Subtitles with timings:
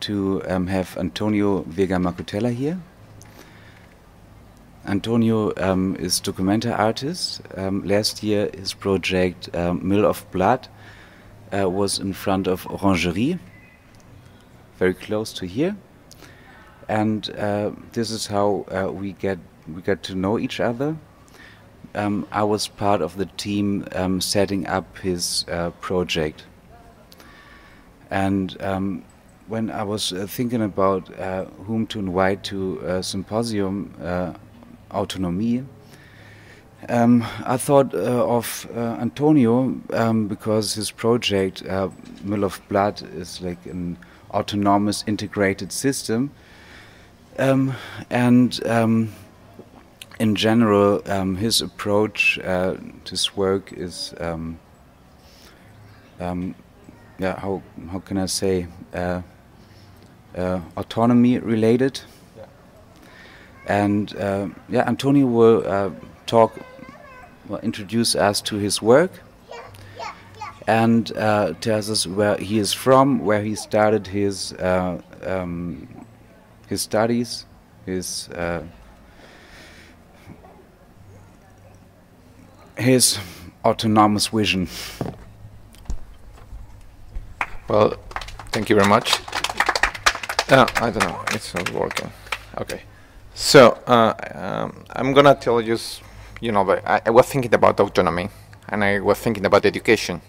[0.00, 2.80] to um, have Antonio Vega Macotela here.
[4.86, 7.42] Antonio um, is documenta artist.
[7.56, 10.68] Um, last year, his project um, Mill of Blood
[11.52, 13.38] uh, was in front of Orangerie,
[14.78, 15.76] very close to here.
[16.88, 19.38] And uh, this is how uh, we get
[19.72, 20.96] we get to know each other.
[21.94, 26.44] Um, I was part of the team um, setting up his uh, project.
[28.10, 29.04] And um,
[29.50, 34.32] when I was uh, thinking about uh, whom to invite to a symposium, uh,
[34.92, 35.66] Autonomie,
[36.88, 41.90] um, I thought uh, of uh, Antonio um, because his project, uh,
[42.22, 43.98] Mill of Blood, is like an
[44.30, 46.30] autonomous integrated system.
[47.38, 47.74] Um,
[48.08, 49.12] and um,
[50.20, 54.58] in general, um, his approach uh, to his work is, um,
[56.20, 56.54] um,
[57.18, 59.22] yeah, how how can I say, uh, uh,
[60.76, 62.00] autonomy related.
[62.36, 62.46] Yeah.
[63.66, 65.90] And uh, yeah, Antonio will uh,
[66.26, 66.58] talk,
[67.48, 69.10] will introduce us to his work,
[70.66, 75.88] and uh, tells us where he is from, where he started his uh, um,
[76.68, 77.46] his studies,
[77.86, 78.62] his uh,
[82.78, 83.18] his
[83.64, 84.68] autonomous vision.
[87.68, 87.96] Well,
[88.52, 89.18] thank you very much.
[90.50, 92.10] Uh, I don't know, it's not working.
[92.58, 92.82] Okay.
[93.34, 95.78] So, uh, um, I'm gonna tell you,
[96.40, 98.28] you know, I, I was thinking about autonomy
[98.68, 100.20] and I was thinking about education.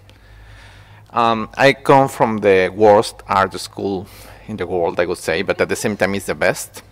[1.10, 4.06] Um, I come from the worst art school
[4.48, 6.84] in the world, I would say, but at the same time, it's the best.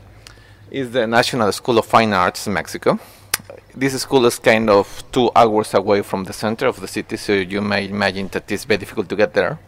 [0.72, 2.98] It's the National School of Fine Arts in Mexico.
[3.76, 7.34] This school is kind of two hours away from the center of the city, so
[7.34, 9.60] you may imagine that it's very difficult to get there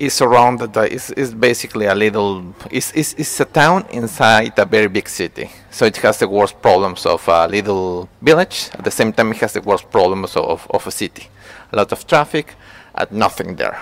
[0.00, 5.08] is surrounded by is is basically a little is a town inside a very big
[5.08, 5.50] city.
[5.70, 8.70] So it has the worst problems of a little village.
[8.72, 11.28] At the same time, it has the worst problems of of a city.
[11.72, 12.54] A lot of traffic,
[12.94, 13.78] and nothing there.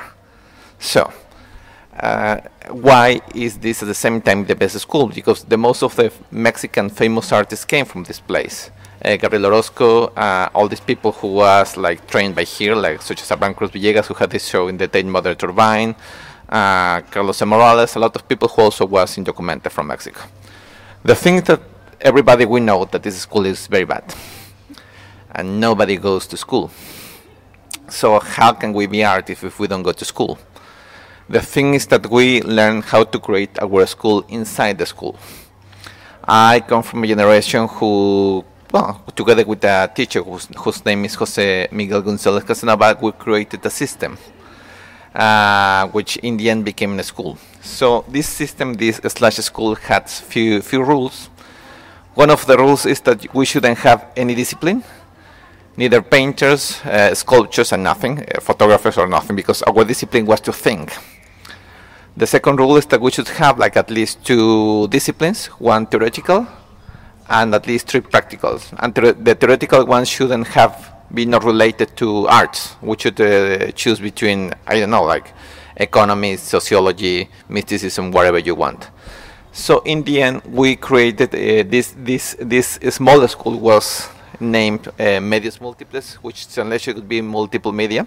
[0.79, 1.13] So.
[2.01, 2.41] Uh,
[2.71, 5.09] why is this at the same time the best school?
[5.09, 8.71] Because the most of the Mexican famous artists came from this place.
[9.01, 13.23] Uh, Gabriel Orozco, uh, all these people who was like trained by here, like such
[13.23, 15.95] as Abraham Cruzvillegas, who had this show in the Tate Modern Turbine,
[16.49, 20.23] uh, Carlos Amorales, a lot of people who also was in Documenta from Mexico.
[21.05, 21.61] The thing that
[22.01, 24.13] everybody we know that this school is very bad,
[25.31, 26.69] and nobody goes to school.
[27.89, 30.39] So how can we be artists if we don't go to school?
[31.29, 35.17] The thing is that we learn how to create our school inside the school.
[36.25, 41.15] I come from a generation who, well, together with a teacher whose, whose name is
[41.15, 44.19] Jose Miguel Gonzalez Casanova, we created a system,
[45.15, 47.39] uh, which in the end became a school.
[47.63, 51.31] So this system, this slash school, had few few rules.
[52.15, 54.83] One of the rules is that we shouldn't have any discipline,
[55.77, 60.53] neither painters, uh, sculptures, and nothing, uh, photographers or nothing, because our discipline was to
[60.53, 60.93] think.
[62.17, 66.49] The second rule is that we should have like at least two disciplines, one theoretical
[67.29, 68.73] and at least three practicals.
[68.79, 72.77] And the theoretical ones shouldn't have been not related to arts.
[72.83, 75.33] We should uh, choose between I don't know like
[75.77, 78.91] economy, sociology, mysticism, whatever you want.
[79.53, 84.09] So in the end, we created uh, this this this small school was
[84.41, 88.07] named uh, Medios Multiples, which translation could be multiple media.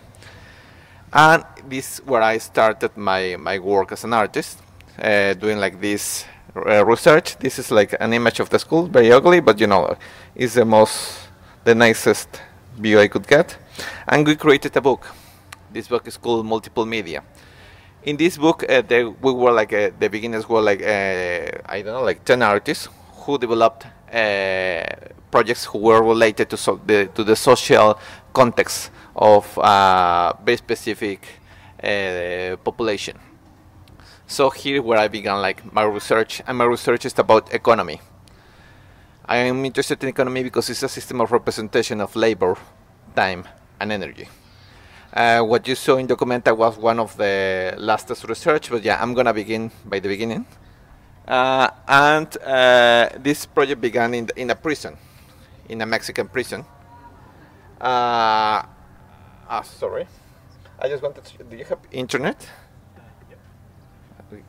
[1.14, 4.59] And this is where I started my, my work as an artist,
[4.98, 7.38] uh, doing like this uh, research.
[7.38, 9.95] This is like an image of the school, very ugly, but you know,
[10.35, 11.29] it's the most,
[11.63, 12.41] the nicest
[12.78, 13.57] view I could get.
[14.07, 15.07] And we created a book.
[15.72, 17.23] This book is called Multiple Media.
[18.03, 21.81] In this book, uh, they, we were like uh, the beginners were like uh, I
[21.84, 22.90] don't know, like ten artists
[23.25, 24.84] who developed uh,
[25.29, 27.97] projects who were related to so the, to the social
[28.34, 31.28] context of uh, very specific
[32.63, 33.17] population.
[34.31, 38.00] So here where I began like my research, and my research is about economy.
[39.26, 42.55] I am interested in economy because it's a system of representation of labor,
[43.14, 43.46] time,
[43.82, 44.29] and energy.
[45.14, 49.14] Uh, what you saw in Documenta was one of the latest research, but yeah, I'm
[49.14, 50.46] gonna begin by the beginning.
[51.28, 54.96] Uh, and uh, this project began in, the, in a prison,
[55.67, 56.61] in a Mexican prison.
[57.82, 58.64] Uh,
[59.50, 60.08] ah, sorry.
[60.79, 61.44] I just wanted to.
[61.44, 62.47] Do you have internet?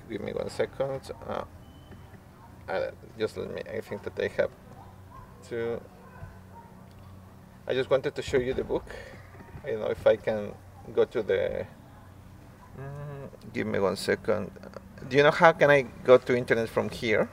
[0.08, 1.10] Give me one second.
[1.28, 1.44] Uh,
[2.68, 3.62] uh, just let me.
[3.70, 4.50] I think that I have
[5.48, 5.80] to.
[7.66, 8.86] I just wanted to show you the book.
[9.64, 10.52] I don't know if I can
[10.94, 11.66] go to the.
[12.78, 14.50] Mm, give me one second.
[15.08, 17.28] do you know how can I go to internet from here?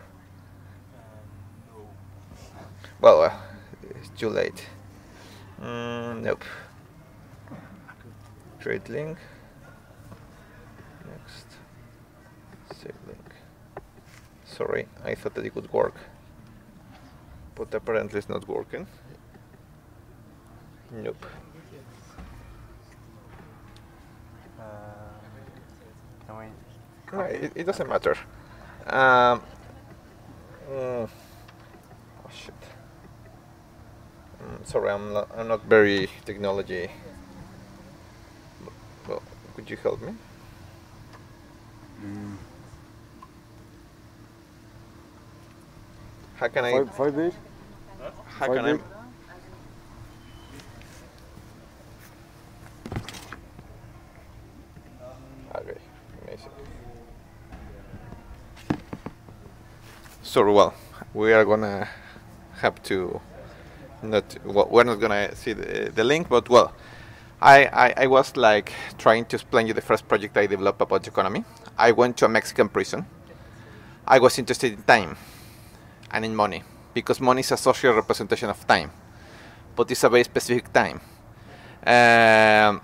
[3.02, 3.34] Well, uh,
[3.96, 4.66] it's too late.
[5.62, 6.44] Mm, nope.
[8.60, 9.18] Trade link.
[11.08, 11.48] Next.
[12.76, 13.30] Save link.
[14.60, 15.96] Sorry, I thought that it would work.
[17.56, 18.88] But apparently it's not working.
[20.92, 21.26] Nope.
[27.14, 28.18] No, it, it doesn't matter.
[28.86, 29.42] Um,
[30.70, 32.54] mm, oh shit.
[34.44, 36.92] Mm, sorry, I'm not, I'm not very technology.
[39.08, 39.24] Well,
[39.56, 40.14] could you help me?
[42.04, 42.49] Mm.
[46.40, 46.72] How can I?
[46.72, 47.34] Five, five days?
[48.40, 48.72] How five can I?
[55.60, 55.78] Okay,
[56.24, 56.50] amazing.
[60.24, 60.74] So well,
[61.14, 61.90] we are gonna
[62.62, 63.20] have to
[64.02, 66.72] not well, we're not gonna see the, the link, but well,
[67.42, 71.04] I, I I was like trying to explain you the first project I developed about
[71.04, 71.44] the economy.
[71.78, 73.06] I went to a Mexican prison.
[74.08, 75.18] I was interested in time
[76.12, 76.64] and in money
[76.94, 78.92] because money is a social representation of time,
[79.76, 81.00] but it's a very specific time.
[81.86, 82.82] Um,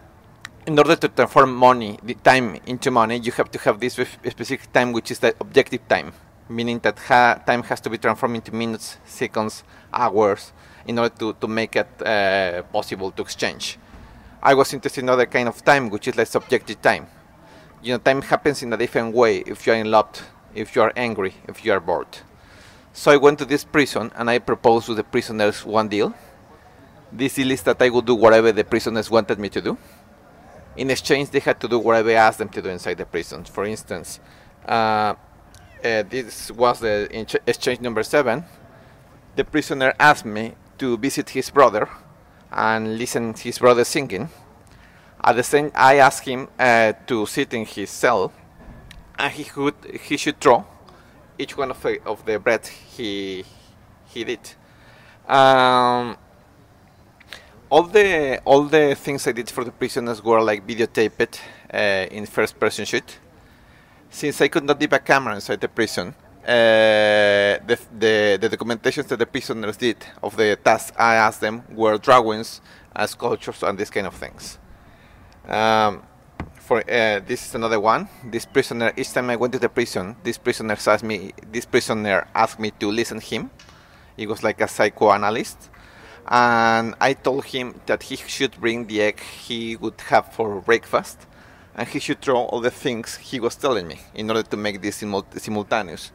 [0.65, 4.71] in order to transform money, the time into money, you have to have this specific
[4.71, 6.13] time, which is the objective time,
[6.49, 9.63] meaning that ha- time has to be transformed into minutes, seconds,
[9.93, 10.53] hours,
[10.87, 13.77] in order to, to make it uh, possible to exchange.
[14.41, 17.07] I was interested in other kind of time, which is like subjective time.
[17.81, 20.21] You know, time happens in a different way if you are in love,
[20.53, 22.19] if you are angry, if you are bored.
[22.97, 26.13] So I went to this prison and I proposed to the prisoners one deal.
[27.11, 29.77] This deal is that I would do whatever the prisoners wanted me to do
[30.77, 33.43] in exchange they had to do whatever I asked them to do inside the prison.
[33.43, 34.21] For instance,
[34.65, 35.15] uh, uh,
[35.83, 38.45] this was the exchange number seven.
[39.35, 41.89] The prisoner asked me to visit his brother
[42.49, 44.29] and listen to his brother singing.
[45.21, 48.31] At the same, I asked him uh, to sit in his cell,
[49.19, 50.63] and he could he should draw
[51.37, 53.43] each one of the, of the bread he
[54.05, 54.39] he did.
[55.27, 56.17] Um,
[57.69, 61.39] all the all the things I did for the prisoners were like videotaped
[61.73, 63.19] uh, in first person shoot.
[64.09, 69.07] Since I could not leave a camera inside the prison, uh, the, the the documentations
[69.07, 72.61] that the prisoners did of the tasks I asked them were drawings,
[73.07, 74.57] sculptures, and these kind of things.
[75.47, 76.03] Um,
[76.65, 78.09] for uh, this is another one.
[78.23, 81.33] This prisoner, each time I went to the prison, this prisoner asked me.
[81.51, 83.51] This prisoner asked me to listen him.
[84.17, 85.69] He was like a psychoanalyst
[86.27, 91.27] and I told him that he should bring the egg he would have for breakfast,
[91.75, 94.81] and he should throw all the things he was telling me in order to make
[94.81, 96.11] this simul- simultaneous.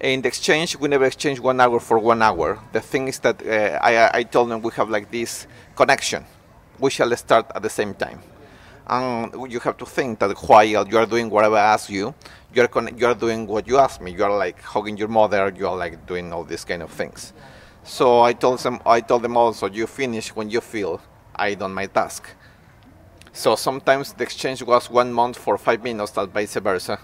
[0.00, 2.58] In the exchange, we never exchange one hour for one hour.
[2.72, 5.46] The thing is that uh, I, I told them we have like this
[5.76, 6.24] connection.
[6.78, 8.22] We shall start at the same time.
[8.90, 12.12] And you have to think that while you are doing whatever I ask you,
[12.52, 14.10] you are, con- you are doing what you ask me.
[14.10, 17.32] You are like hugging your mother, you are like doing all these kind of things.
[17.84, 21.00] So I told them, I told them also, you finish when you feel
[21.36, 22.28] I done my task.
[23.32, 26.98] So sometimes the exchange was one month for five minutes, and vice versa.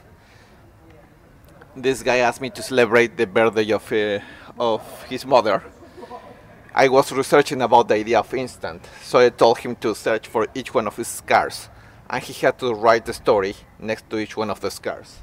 [1.77, 4.19] This guy asked me to celebrate the birthday of uh,
[4.59, 5.63] of his mother.
[6.75, 10.49] I was researching about the idea of instant, so I told him to search for
[10.55, 11.69] each one of his scars,
[12.09, 15.19] and he had to write the story next to each one of the scars.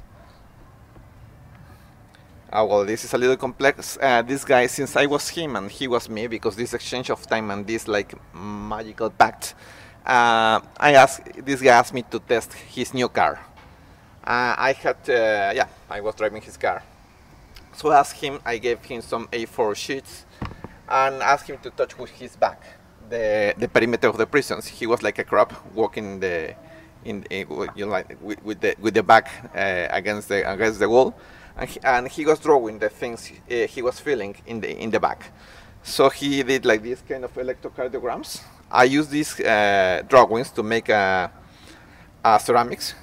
[2.52, 3.98] Uh, well, this is a little complex.
[4.00, 7.26] Uh, this guy, since I was him and he was me, because this exchange of
[7.26, 9.54] time and this like magical pact,
[10.06, 13.40] uh, I asked this guy asked me to test his new car.
[14.22, 16.82] Uh, I had, uh, yeah, I was driving his car.
[17.74, 20.24] So I asked him, I gave him some A4 sheets
[20.88, 22.62] and asked him to touch with his back
[23.08, 24.66] the the perimeter of the prisons.
[24.66, 26.54] He was like a crab walking the
[27.04, 30.78] in, in you know, like with, with the with the back uh, against the against
[30.78, 31.14] the wall
[31.56, 34.90] and he, and he was drawing the things uh, he was feeling in the in
[34.90, 35.32] the back.
[35.82, 38.40] So he did like these kind of electrocardiograms.
[38.70, 41.30] I used these uh, drawings to make a,
[42.24, 42.94] a ceramics,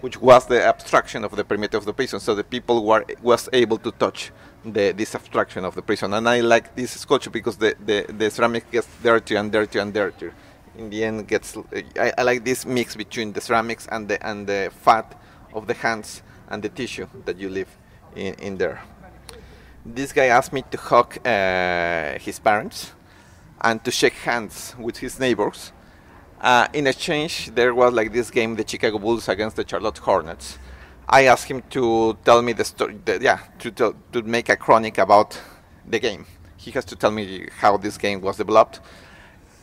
[0.00, 2.20] which was the abstraction of the perimeter of the prison.
[2.20, 4.30] So the people were was able to touch
[4.64, 6.14] the this abstraction of the prison.
[6.14, 9.92] And I like this sculpture because the, the, the ceramic gets dirtier and dirtier and
[9.92, 10.32] dirtier.
[10.76, 11.56] In the end, gets
[11.98, 15.20] I, I like this mix between the ceramics and the and the fat
[15.52, 17.68] of the hands and the tissue that you leave
[18.16, 18.82] in, in there.
[19.86, 22.92] This guy asked me to hug uh, his parents
[23.60, 25.72] and to shake hands with his neighbors.
[26.40, 30.58] Uh, in exchange, there was like this game, the Chicago Bulls against the Charlotte Hornets,
[31.08, 32.98] I asked him to tell me the story.
[33.04, 35.38] The, yeah, to tell, to make a chronic about
[35.86, 36.26] the game.
[36.56, 38.80] He has to tell me how this game was developed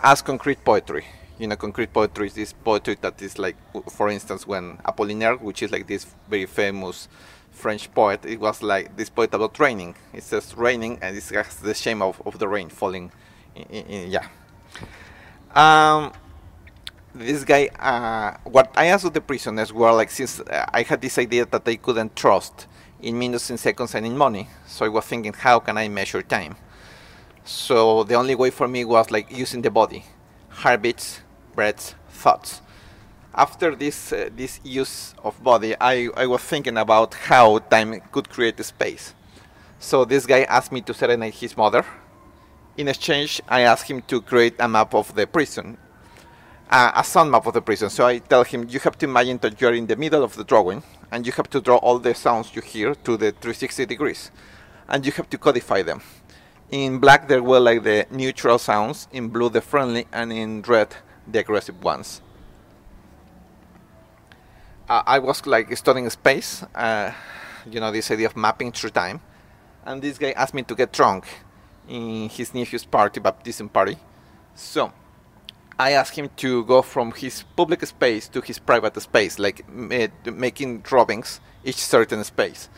[0.01, 1.05] as concrete poetry.
[1.37, 3.55] You know, concrete poetry is this poetry that is like,
[3.89, 7.07] for instance, when Apollinaire, which is like this very famous
[7.51, 9.95] French poet, it was like this poet about raining.
[10.13, 13.11] It says raining, and it has the shame of, of the rain falling.
[13.55, 14.27] In, in, in, yeah.
[15.55, 16.13] Um,
[17.13, 21.01] this guy, uh, what I asked of the prisoners were like, since uh, I had
[21.01, 22.67] this idea that they couldn't trust
[23.01, 26.21] in minutes and seconds and in money, so I was thinking, how can I measure
[26.21, 26.55] time?
[27.43, 30.05] So the only way for me was like using the body,
[30.49, 31.21] heartbeats,
[31.55, 32.61] breaths, thoughts.
[33.33, 38.29] After this uh, this use of body, I, I was thinking about how time could
[38.29, 39.13] create a space.
[39.79, 41.85] So this guy asked me to serenade his mother.
[42.77, 45.77] In exchange, I asked him to create a map of the prison
[46.71, 47.89] uh, a sound map of the prison.
[47.89, 50.43] So I tell him, you have to imagine that you're in the middle of the
[50.43, 54.31] drawing, and you have to draw all the sounds you hear to the 360 degrees,
[54.87, 56.01] and you have to codify them.
[56.71, 60.95] In black, there were like the neutral sounds, in blue, the friendly, and in red,
[61.27, 62.21] the aggressive ones.
[64.87, 67.11] Uh, I was like studying space, uh,
[67.69, 69.19] you know, this idea of mapping through time,
[69.85, 71.27] and this guy asked me to get drunk
[71.89, 73.97] in his nephew's party, baptism party.
[74.55, 74.93] So
[75.77, 80.81] I asked him to go from his public space to his private space, like making
[80.81, 82.69] drawings each certain space.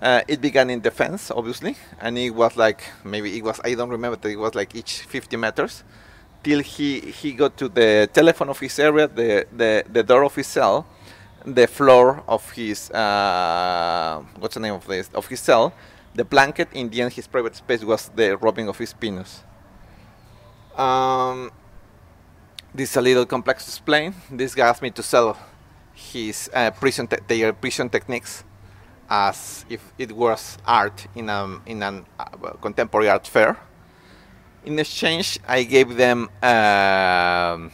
[0.00, 3.90] Uh, it began in defense, obviously, and it was like maybe it was I don't
[3.90, 5.84] remember that it was like each 50 meters,
[6.42, 10.34] till he he got to the telephone of his area, the the, the door of
[10.34, 10.86] his cell,
[11.44, 15.72] the floor of his uh, what's the name of this of his cell,
[16.14, 16.68] the blanket.
[16.72, 19.44] In the end, his private space was the robbing of his penis.
[20.76, 21.52] Um,
[22.74, 24.14] this is a little complex to explain.
[24.28, 25.38] This guy asked me to sell
[25.92, 28.42] his uh, prison te- their prison techniques
[29.14, 33.56] as if it was art in a in a uh, contemporary art fair.
[34.64, 37.68] In exchange, I gave them uh,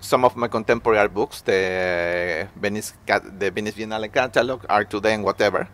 [0.00, 2.92] some of my contemporary art books, the Venice
[3.38, 5.68] the Venice Biennale catalog, Art Today, and whatever.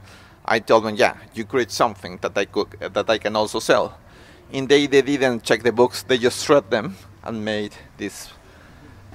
[0.45, 3.99] I told them, yeah, you create something that I could that I can also sell.
[4.53, 8.31] In they they didn't check the books; they just shred them and made this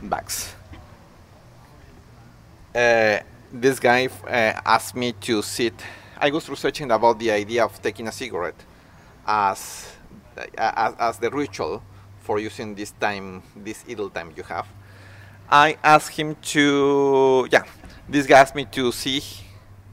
[0.01, 0.53] bags.
[2.75, 3.19] Uh,
[3.53, 5.73] this guy uh, asked me to sit.
[6.17, 8.59] I was researching about the idea of taking a cigarette
[9.27, 9.91] as,
[10.37, 11.83] uh, as, as the ritual
[12.21, 14.67] for using this time, this idle time you have.
[15.49, 17.63] I asked him to, yeah,
[18.09, 19.21] this guy asked me to see,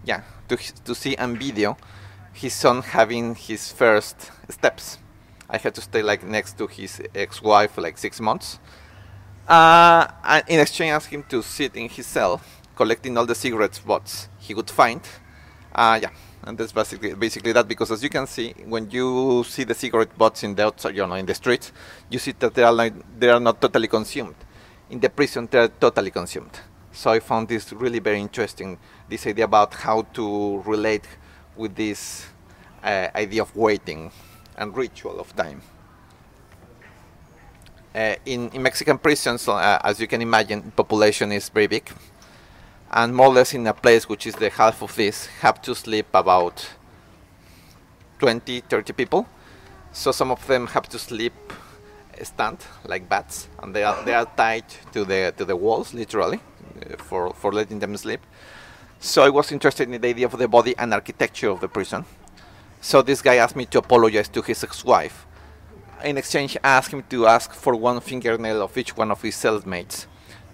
[0.05, 1.76] yeah, to, to see on video
[2.33, 4.99] his son having his first steps.
[5.50, 8.59] I had to stay like next to his ex-wife for like six months
[9.50, 12.40] uh, and in exchange, asked him to sit in his cell,
[12.80, 15.02] collecting all the cigarette butts he could find.
[15.75, 16.12] Uh, yeah,
[16.44, 17.68] and that's basically basically that.
[17.68, 21.06] Because as you can see, when you see the cigarette butts in the outside, you
[21.06, 21.72] know, in the streets,
[22.08, 24.34] you see that they are like they are not totally consumed.
[24.88, 26.54] In the prison, they are totally consumed.
[26.92, 28.78] So I found this really very interesting.
[29.10, 31.06] This idea about how to relate
[31.56, 32.26] with this
[32.82, 34.10] uh, idea of waiting
[34.56, 35.60] and ritual of time.
[37.94, 41.90] Uh, in, in, Mexican prisons, uh, as you can imagine, population is very big,
[42.90, 45.75] and more or less in a place which is the half of this, have to
[45.75, 46.68] sleep about
[48.18, 49.26] 20, 30 people.
[49.92, 51.32] So some of them have to sleep
[52.23, 56.38] stand like bats, and they are they are tied to the to the walls literally
[56.38, 58.20] uh, for for letting them sleep.
[59.00, 62.04] So I was interested in the idea of the body and architecture of the prison.
[62.82, 65.26] So this guy asked me to apologize to his ex-wife
[66.04, 70.06] in exchange asked him to ask for one fingernail of each one of his cellmates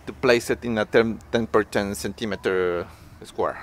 [0.06, 2.86] to place it in a 10, 10 per 10 centimeter
[3.24, 3.58] square.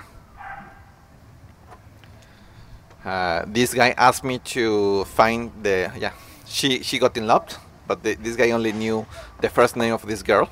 [3.04, 6.12] Uh, this guy asked me to find the yeah
[6.46, 9.04] she she got in love but the, this guy only knew
[9.42, 10.48] the first name of this girl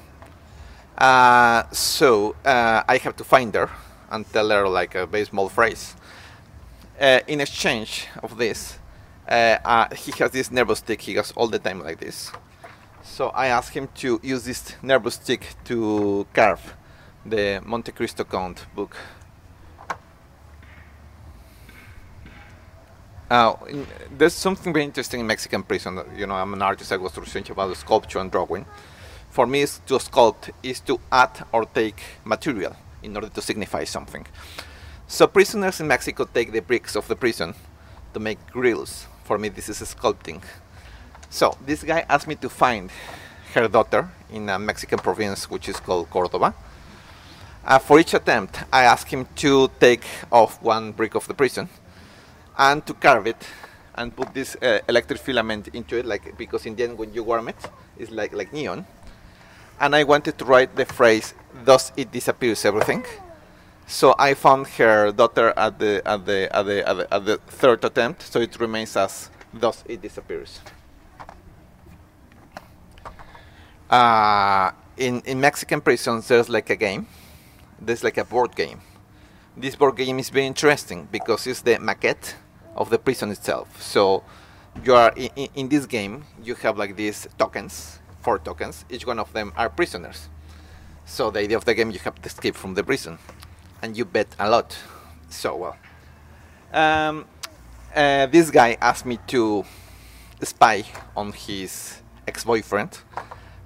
[0.98, 3.70] uh, so uh, I have to find her
[4.10, 5.96] and tell her like a very small phrase
[7.00, 8.78] uh, in exchange of this
[9.28, 11.00] uh, uh, he has this nervous stick.
[11.00, 12.32] He goes all the time like this.
[13.02, 16.76] So I asked him to use this nervous stick to carve
[17.26, 18.96] the Monte Cristo Count book.
[23.28, 26.00] Uh, in, there's something very interesting in Mexican prison.
[26.16, 26.92] You know, I'm an artist.
[26.92, 28.66] I was researching about sculpture and drawing.
[29.30, 34.26] For me, to sculpt is to add or take material in order to signify something.
[35.08, 37.54] So prisoners in Mexico take the bricks of the prison
[38.14, 40.42] to make grills for me this is sculpting.
[41.32, 42.90] So this guy asked me to find
[43.54, 46.54] her daughter in a Mexican province which is called Cordoba.
[47.64, 51.70] Uh, for each attempt, I asked him to take off one brick of the prison
[52.58, 53.46] and to carve it
[53.94, 57.22] and put this uh, electric filament into it, like because in the end, when you
[57.22, 57.56] warm it,
[57.98, 58.84] it's like like neon.
[59.80, 61.32] And I wanted to write the phrase
[61.64, 63.06] "Thus it disappears everything."
[63.86, 67.36] So I found her daughter at the at the at the at the, at the
[67.38, 70.60] third attempt, so it remains as "Thus it disappears."
[73.92, 77.06] Uh, in in Mexican prisons, there's like a game.
[77.78, 78.80] There's like a board game.
[79.54, 82.34] This board game is very interesting because it's the maquette
[82.74, 83.82] of the prison itself.
[83.82, 84.24] So
[84.82, 86.24] you are in, in this game.
[86.42, 88.86] You have like these tokens, four tokens.
[88.88, 90.30] Each one of them are prisoners.
[91.04, 93.18] So the idea of the game, you have to escape from the prison,
[93.82, 94.74] and you bet a lot.
[95.28, 95.76] So well.
[96.72, 97.26] Um,
[97.94, 99.66] uh, this guy asked me to
[100.42, 100.84] spy
[101.14, 103.00] on his ex-boyfriend.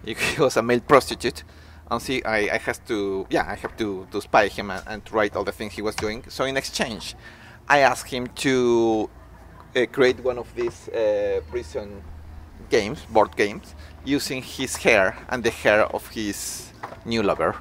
[0.36, 1.42] He was a male prostitute,
[1.90, 5.12] and see, I, I have to, yeah, I have to, to spy him and, and
[5.12, 6.24] write all the things he was doing.
[6.28, 7.16] So in exchange,
[7.68, 9.10] I asked him to
[9.74, 12.02] uh, create one of these uh, prison
[12.70, 16.72] games, board games, using his hair and the hair of his
[17.04, 17.56] new lover.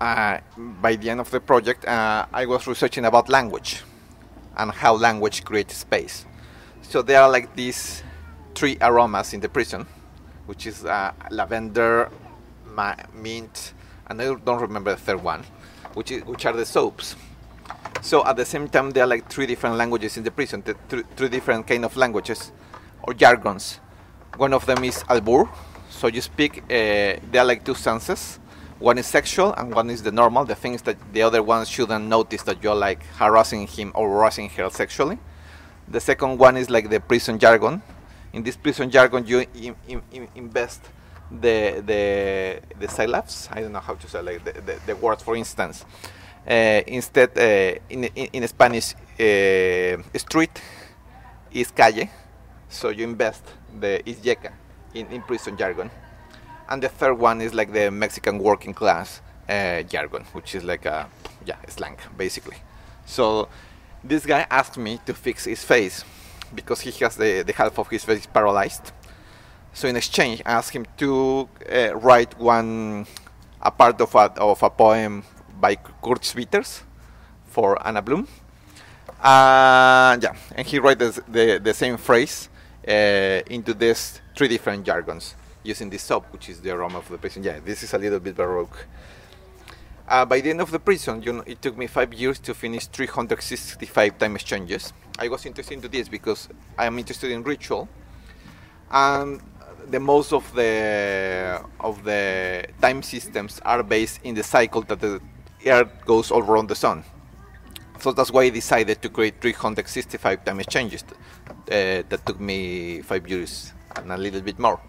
[0.00, 0.38] Uh,
[0.80, 3.82] by the end of the project, uh, I was researching about language
[4.56, 6.24] and how language creates space.
[6.82, 8.02] So there are like these
[8.58, 9.86] three aromas in the prison,
[10.46, 12.10] which is uh, lavender,
[13.14, 13.72] mint,
[14.08, 15.44] and I don't remember the third one,
[15.94, 17.14] which is, which are the soaps.
[18.02, 20.74] So at the same time, there are like three different languages in the prison, the
[20.88, 22.50] th- three different kind of languages
[23.04, 23.78] or jargons.
[24.36, 25.48] One of them is albur,
[25.88, 26.64] so you speak.
[26.64, 28.40] Uh, there are like two senses.
[28.80, 30.44] One is sexual, and one is the normal.
[30.44, 34.48] The things that the other ones shouldn't notice that you're like harassing him or harassing
[34.50, 35.18] her sexually.
[35.86, 37.82] The second one is like the prison jargon.
[38.32, 40.82] In this prison jargon, you Im- Im- invest
[41.30, 43.48] the the the syllabes.
[43.52, 45.22] I don't know how to say like the, the, the words.
[45.22, 45.84] For instance,
[46.46, 46.52] uh,
[46.86, 50.60] instead uh, in, in, in Spanish, uh, street
[51.52, 52.08] is calle,
[52.68, 53.44] so you invest
[53.80, 54.52] the is yeca
[54.94, 55.90] in, in prison jargon.
[56.68, 60.84] And the third one is like the Mexican working class uh, jargon, which is like
[60.84, 61.08] a
[61.46, 62.58] yeah slang basically.
[63.06, 63.48] So
[64.04, 66.04] this guy asked me to fix his face
[66.54, 68.92] because he has the, the half of his face paralyzed.
[69.72, 73.06] So in exchange, I asked him to uh, write one
[73.60, 75.24] a part of a, of a poem
[75.60, 76.82] by Kurt Schwitters
[77.46, 78.26] for Anna Blume.
[79.20, 82.48] Uh, yeah, and he wrote the, the, the same phrase
[82.86, 85.34] uh, into these three different jargons
[85.64, 87.42] using this soap, which is the aroma of the prison.
[87.42, 88.86] Yeah, this is a little bit baroque.
[90.08, 92.54] Uh, by the end of the prison, you know, it took me five years to
[92.54, 94.94] finish 365 time exchanges.
[95.18, 97.90] I was interested into this because I am interested in ritual,
[98.90, 99.42] and
[99.90, 105.20] the most of the of the time systems are based in the cycle that the
[105.66, 107.04] Earth goes all around the sun.
[108.00, 111.04] So that's why I decided to create 365 time exchanges.
[111.04, 114.80] Uh, that took me five years and a little bit more.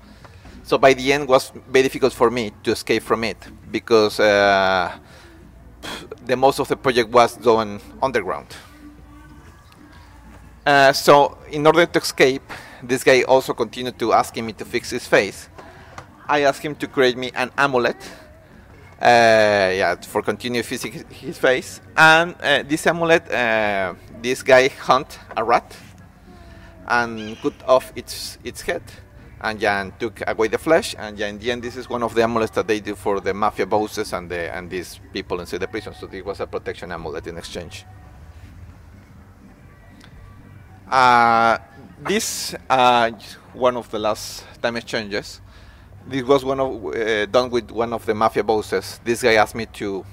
[0.63, 3.37] So by the end, was very difficult for me to escape from it
[3.71, 4.97] because uh,
[6.25, 8.47] the most of the project was done underground.
[10.65, 12.43] Uh, so in order to escape,
[12.83, 15.49] this guy also continued to asking me to fix his face.
[16.27, 17.97] I asked him to create me an amulet
[19.01, 21.81] uh, yeah, for continue fixing his face.
[21.95, 25.75] And uh, this amulet, uh, this guy hunt a rat
[26.87, 28.83] and cut off its its head,
[29.41, 30.95] and and took away the flesh.
[30.97, 33.19] And yeah, in the end, this is one of the amulets that they do for
[33.19, 35.93] the mafia bosses and the and these people inside the prison.
[35.93, 37.85] So it was a protection amulet in exchange.
[40.89, 41.57] Uh,
[41.99, 43.11] this uh,
[43.53, 45.41] one of the last time exchanges
[46.07, 48.99] this was one of uh, done with one of the mafia bosses.
[49.03, 50.05] This guy asked me to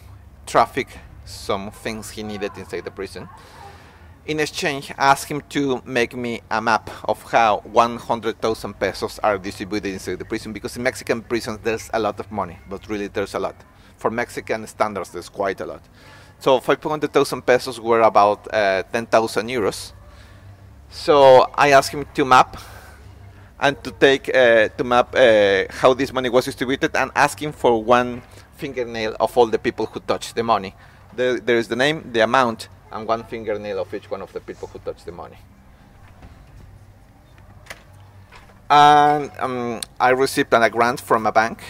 [0.45, 0.89] traffic
[1.25, 3.29] some things he needed inside the prison.
[4.27, 9.39] In exchange, I asked him to make me a map of how 100,000 pesos are
[9.39, 13.07] distributed inside the prison because in Mexican prisons there's a lot of money, but really
[13.07, 13.55] there's a lot.
[13.99, 15.83] For Mexican standards, there's quite a lot.
[16.41, 19.93] So 500,000 pesos were about uh, 10,000 euros.
[20.91, 22.57] So I asked him to map
[23.61, 27.81] and to take uh, to map uh, how this money was distributed and asking for
[27.81, 28.23] one
[28.57, 30.75] fingernail of all the people who touched the money.
[31.15, 34.41] There, there is the name, the amount, and one fingernail of each one of the
[34.41, 35.39] people who touched the money.
[38.69, 41.63] And um, I received a grant from a bank.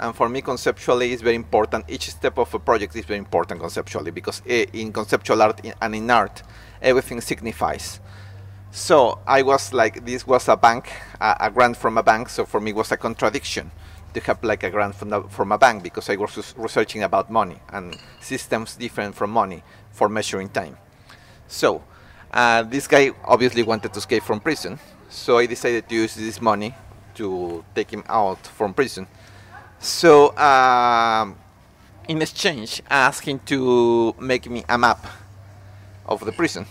[0.00, 1.84] And for me, conceptually, it's very important.
[1.88, 5.94] Each step of a project is very important conceptually because uh, in conceptual art and
[5.94, 6.42] in art,
[6.80, 7.98] everything signifies.
[8.70, 10.88] So I was like, this was a bank,
[11.20, 12.28] a, a, grant from a bank.
[12.28, 13.72] So for me, it was a contradiction
[14.14, 17.30] to have like a grant from, the, from a bank because I was researching about
[17.30, 20.76] money and systems different from money for measuring time.
[21.46, 21.84] So
[22.32, 26.40] uh, this guy obviously wanted to escape from prison, so I decided to use this
[26.40, 26.74] money
[27.14, 29.06] to take him out from prison.
[29.78, 31.36] So um,
[32.08, 35.06] in exchange, I asked him to make me a map
[36.06, 36.66] of the prison.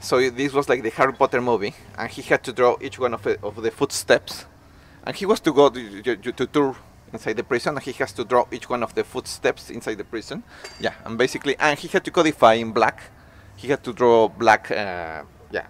[0.00, 3.14] So this was like the Harry Potter movie, and he had to draw each one
[3.14, 4.46] of the, of the footsteps.
[5.04, 6.76] And he was to go to, to, to tour
[7.12, 10.04] inside the prison, and he has to draw each one of the footsteps inside the
[10.04, 10.42] prison.
[10.80, 13.02] Yeah, and basically, and he had to codify in black.
[13.56, 15.66] He had to draw black, uh, yeah,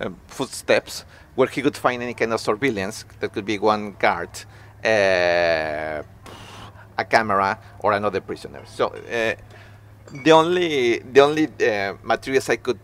[0.00, 3.04] uh, footsteps where he could find any kind of surveillance.
[3.20, 4.30] That could be one guard,
[4.84, 6.02] uh,
[6.98, 8.62] a camera, or another prisoner.
[8.66, 9.34] So uh,
[10.24, 12.80] the only the only uh, materials I could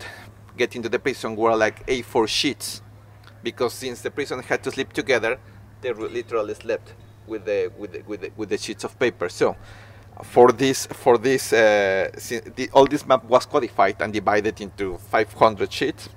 [0.57, 2.83] get into the prison were like A4 sheets,
[3.47, 5.39] because since the prison had to sleep together,
[5.81, 6.95] they literally slept
[7.31, 9.29] with the with the, with the, with the sheets of paper.
[9.29, 9.57] So
[10.35, 12.11] for this for this uh,
[12.57, 16.09] the, all this map was codified and divided into 500 sheets.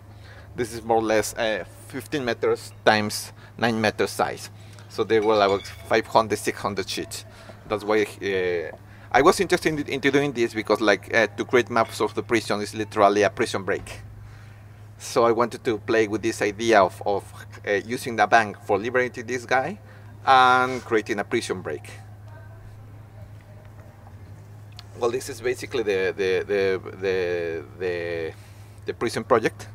[0.55, 4.49] This is more or less uh, 15 meters times 9 meters size.
[4.89, 7.25] So there were about 500 600 sheets.
[7.67, 7.99] That's why.
[8.03, 8.75] Uh,
[9.11, 12.21] I was interested in, into doing this because, like, uh, to create maps of the
[12.21, 14.01] prison is literally a prison break.
[14.99, 17.23] So I wanted to play with this idea of, of
[17.65, 19.79] uh, using the bank for liberating this guy
[20.25, 21.89] and creating a prison break.
[24.99, 28.33] Well, this is basically the the the the, the,
[28.85, 29.69] the prison project.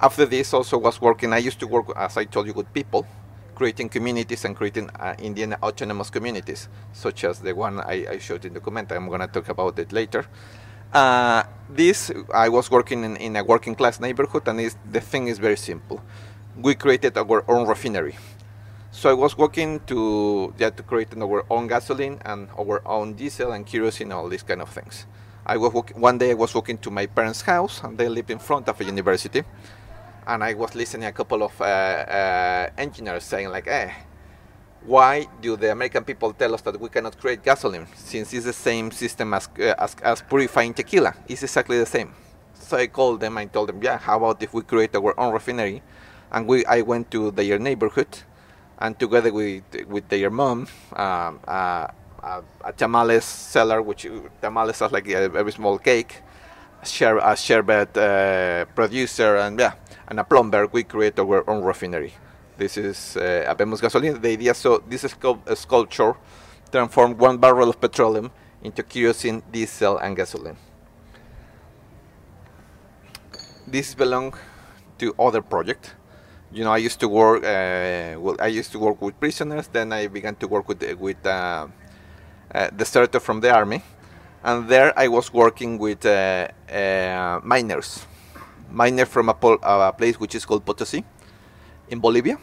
[0.00, 1.34] After this, also was working.
[1.34, 3.06] I used to work, as I told you, with people,
[3.54, 8.46] creating communities and creating uh, Indian autonomous communities, such as the one I, I showed
[8.46, 8.92] in the comment.
[8.92, 10.24] I'm going to talk about it later.
[10.94, 14.60] Uh, this, I was working in, in, a working class neighborhood, and
[14.92, 16.00] the thing is very simple.
[16.56, 18.16] We created our own refinery.
[18.92, 23.50] So I was working to yeah, to create our own gasoline and our own diesel
[23.50, 25.06] and kerosene, all these kind of things.
[25.44, 28.30] I was walk- one day I was walking to my parents' house, and they live
[28.30, 29.42] in front of a university,
[30.28, 33.90] and I was listening a couple of uh, uh, engineers saying like, "Eh,
[34.86, 38.52] why do the American people tell us that we cannot create gasoline since it's the
[38.52, 41.14] same system as, uh, as, as, purifying tequila?
[41.26, 42.12] It's exactly the same.
[42.54, 45.32] So I called them and told them, yeah, how about if we create our own
[45.32, 45.82] refinery?
[46.30, 48.08] And we, I went to their neighborhood
[48.78, 51.86] and together with, with their mom, um, uh,
[52.22, 54.06] uh, a tamales seller, which
[54.40, 56.22] tamales is like a very small cake,
[56.82, 59.74] share, a sherbet uh, producer, and yeah,
[60.08, 62.14] and a plumber, we create our own refinery.
[62.56, 64.20] This is uh, Habemos Gasoline.
[64.20, 65.02] The idea so this
[65.54, 66.14] sculpture
[66.70, 68.30] transformed one barrel of petroleum
[68.62, 70.56] into kerosene, diesel, and gasoline.
[73.66, 74.34] This belong
[74.98, 75.96] to other project.
[76.52, 77.42] You know, I used to work.
[77.42, 79.66] Uh, well, I used to work with prisoners.
[79.66, 81.66] Then I began to work with with uh,
[82.54, 83.82] uh, deserter from the army,
[84.44, 86.04] and there I was working with
[87.42, 88.06] miners,
[88.70, 91.04] miners from a, a place which is called Potosi
[91.88, 92.38] in Bolivia.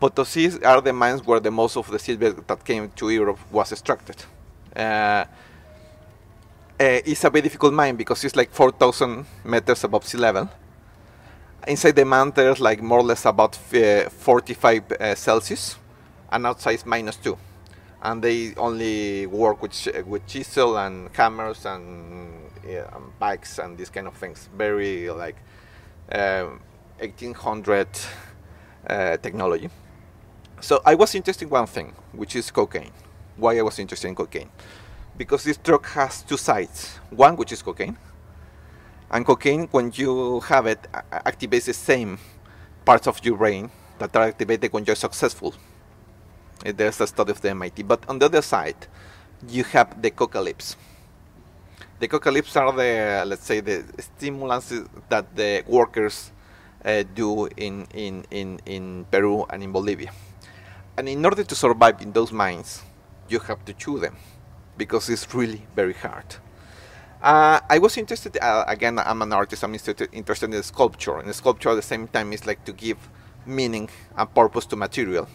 [0.00, 3.72] Potosí are the mines where the most of the silver that came to Europe was
[3.72, 4.16] extracted.
[4.74, 5.24] Uh, uh,
[6.78, 10.48] it's a very difficult mine because it's like 4,000 meters above sea level.
[11.68, 15.76] Inside the mine, there's like more or less about uh, 45 uh, Celsius,
[16.32, 17.36] and outside is minus two.
[18.02, 23.90] And they only work with with chisel and hammers and, yeah, and bikes and these
[23.90, 24.48] kind of things.
[24.56, 25.36] Very like
[26.08, 27.88] 1800
[28.90, 29.70] uh, technology.
[30.60, 32.92] So I was interested in one thing, which is cocaine.
[33.36, 34.50] Why I was interested in cocaine?
[35.16, 36.98] Because this drug has two sides.
[37.10, 37.96] One, which is cocaine,
[39.10, 42.18] and cocaine, when you have it, activates the same
[42.84, 45.54] parts of your brain that are activated when you're successful.
[46.64, 47.82] There's a study of the MIT.
[47.82, 48.86] But on the other side,
[49.48, 50.76] you have the coca leaves.
[51.98, 54.72] The coca leaves are the, let's say, the stimulants
[55.08, 56.30] that the workers
[56.84, 60.10] uh, do in, in, in, in Peru and in Bolivia.
[60.96, 62.82] And in order to survive in those mines,
[63.28, 64.16] you have to chew them
[64.76, 66.36] because it's really very hard.
[67.22, 71.18] Uh, I was interested, uh, again, I'm an artist, I'm interested, interested in sculpture.
[71.18, 72.96] And sculpture at the same time is like to give
[73.46, 75.28] meaning and purpose to material.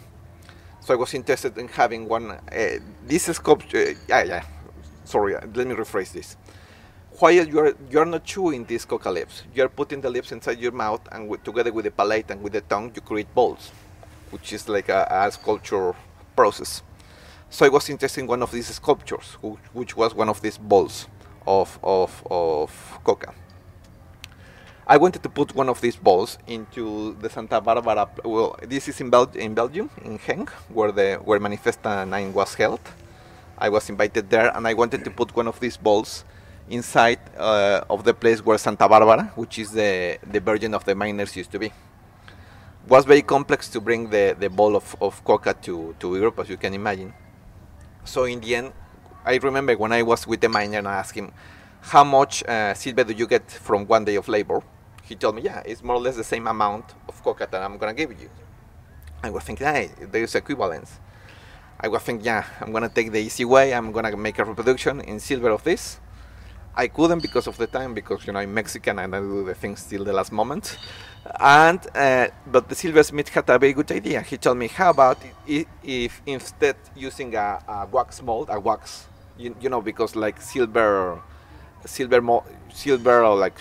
[0.80, 2.40] So I was interested in having one, uh,
[3.06, 4.44] this sculpture, yeah, yeah,
[5.04, 6.36] sorry, let me rephrase this
[7.18, 10.32] while you are you are not chewing these coca leaves, you are putting the lips
[10.32, 13.32] inside your mouth, and with, together with the palate and with the tongue, you create
[13.34, 13.70] balls,
[14.30, 15.94] which is like a, a sculpture
[16.34, 16.82] process.
[17.48, 20.58] So I was interested in one of these sculptures, which, which was one of these
[20.58, 21.06] balls
[21.46, 23.32] of of of coca.
[24.88, 28.08] I wanted to put one of these balls into the Santa Barbara.
[28.24, 32.54] Well, this is in, Bel- in Belgium, in Genk, where the where Manifesta 9 was
[32.54, 32.80] held.
[33.58, 36.24] I was invited there, and I wanted to put one of these balls
[36.68, 40.94] inside uh, of the place where Santa Barbara, which is the the Virgin of the
[40.94, 41.72] miners, used to be.
[42.88, 46.48] Was very complex to bring the, the ball of, of coca to, to Europe, as
[46.48, 47.12] you can imagine.
[48.04, 48.72] So in the end,
[49.24, 51.32] I remember when I was with the miner and I asked him,
[51.80, 54.62] how much uh, silver do you get from one day of labor?
[55.06, 57.78] he told me, yeah, it's more or less the same amount of coca that I'm
[57.78, 58.28] gonna give you.
[59.22, 60.98] I was thinking, hey, there is equivalence.
[61.78, 63.72] I was thinking, yeah, I'm gonna take the easy way.
[63.72, 66.00] I'm gonna make a reproduction in silver of this.
[66.78, 69.54] I couldn't because of the time, because you know I'm Mexican and I do the
[69.54, 70.78] things till the last moment.
[71.40, 74.20] And uh, but the silversmith had a very good idea.
[74.20, 79.06] He told me, how about if, instead using a, a, wax mold, a wax,
[79.38, 81.18] you, you know, because like silver,
[81.86, 82.42] silver,
[82.74, 83.54] silver, like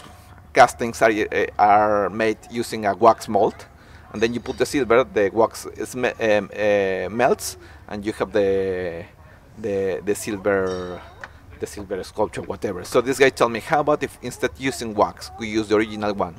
[0.54, 3.56] castings are, uh, are made using a wax mold,
[4.12, 7.56] and then you put the silver, the wax um, uh, melts,
[7.88, 9.06] and you have the
[9.58, 11.01] the the silver
[11.59, 12.83] the silver sculpture, whatever.
[12.83, 16.13] So this guy told me, how about if instead using wax, we use the original
[16.13, 16.35] one?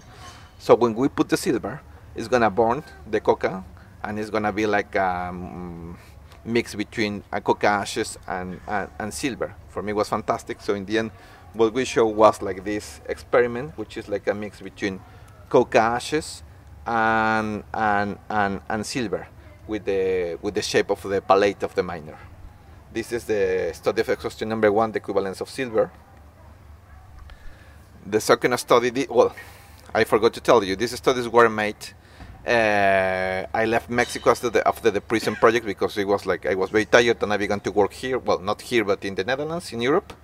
[0.58, 1.80] So when we put the silver,
[2.14, 3.64] it's gonna burn the coca,
[4.02, 5.98] and it's gonna be like a um,
[6.44, 9.54] mix between a coca ashes and, and, and silver.
[9.68, 10.60] For me, was fantastic.
[10.60, 11.10] So in the end,
[11.52, 15.00] what we showed was like this experiment, which is like a mix between
[15.48, 16.42] coca ashes
[16.86, 19.26] and and and, and silver
[19.66, 22.18] with the with the shape of the palate of the miner.
[22.96, 25.90] This is the study of exhaustion number one, the equivalence of silver.
[28.06, 29.36] The second study, well,
[29.92, 31.76] I forgot to tell you, these studies were made.
[32.46, 36.54] Uh, I left Mexico after the, after the prison project because it was like I
[36.54, 38.18] was very tired and I began to work here.
[38.18, 40.14] Well, not here, but in the Netherlands, in Europe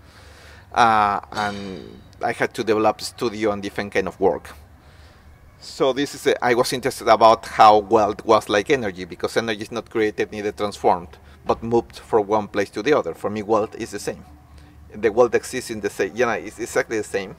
[0.72, 4.48] uh, and I had to develop a studio and different kind of work.
[5.61, 9.61] So this is a, I was interested about how wealth was like energy because energy
[9.61, 13.14] is not created neither transformed but moved from one place to the other.
[13.14, 14.24] For me, wealth is the same.
[14.94, 17.35] The world exists in the same, you know, it's exactly the same,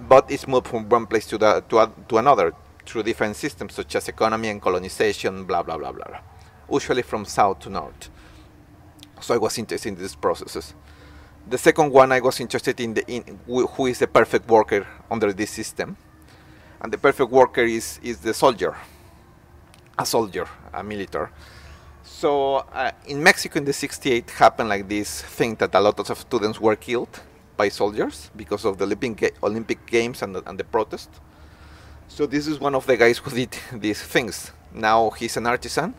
[0.00, 2.52] but it's moved from one place to the to, to another
[2.86, 6.06] through different systems such as economy and colonization, blah blah blah blah.
[6.06, 6.20] blah.
[6.70, 8.08] Usually from south to north.
[9.20, 10.74] So I was interested in these processes.
[11.48, 15.32] The second one, I was interested in, the, in who is the perfect worker under
[15.32, 15.96] this system,
[16.80, 18.76] and the perfect worker is is the soldier,
[19.98, 21.28] a soldier, a military.
[22.24, 26.18] So uh, in Mexico in the 68 happened like this thing that a lot of
[26.18, 27.20] students were killed
[27.54, 31.10] by soldiers because of the Olympic, Olympic Games and the, and the protest.
[32.08, 34.52] So this is one of the guys who did these things.
[34.72, 35.92] Now he's an artisan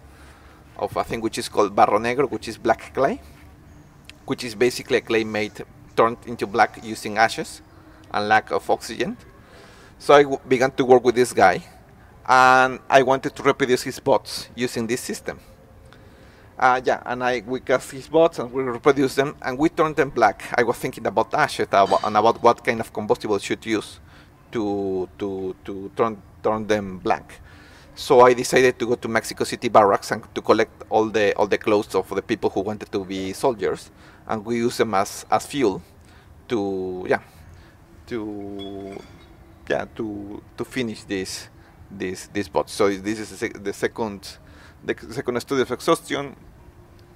[0.77, 3.21] of a thing which is called barro negro, which is black clay
[4.25, 5.63] which is basically a clay made
[5.95, 7.61] turned into black using ashes
[8.09, 9.15] and lack of oxygen.
[9.99, 11.63] So I w- began to work with this guy,
[12.27, 15.39] and I wanted to reproduce his bots using this system.
[16.57, 19.97] Uh, yeah, and I we cast his bots and we reproduced them, and we turned
[19.97, 20.43] them black.
[20.57, 23.99] I was thinking about ashes and about what kind of combustible should use
[24.53, 27.41] to to to turn turn them black.
[27.95, 31.47] So I decided to go to Mexico City barracks and to collect all the all
[31.47, 33.91] the clothes of the people who wanted to be soldiers,
[34.27, 35.81] and we use them as, as fuel
[36.47, 37.23] to yeah
[38.07, 38.95] to
[39.67, 41.49] yeah to to finish this
[41.91, 42.69] this this bot.
[42.69, 44.37] So this is the second
[44.83, 46.35] the second study of exhaustion,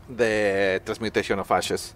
[0.10, 1.94] the transmutation of ashes.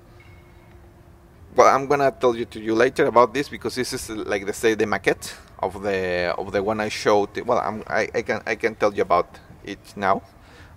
[1.56, 4.54] Well, I'm gonna tell you to you later about this because this is like the
[4.54, 7.38] say the maquette of the of the one I showed.
[7.45, 10.21] Well, I'm, I, I can I can tell you about it now,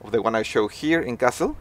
[0.03, 1.57] of the one I show here in Kassel.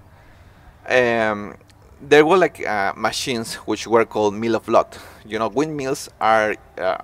[0.87, 1.55] Um,
[2.01, 4.97] there were like uh, machines which were called mill of lot.
[5.25, 6.97] You know, windmills are, uh,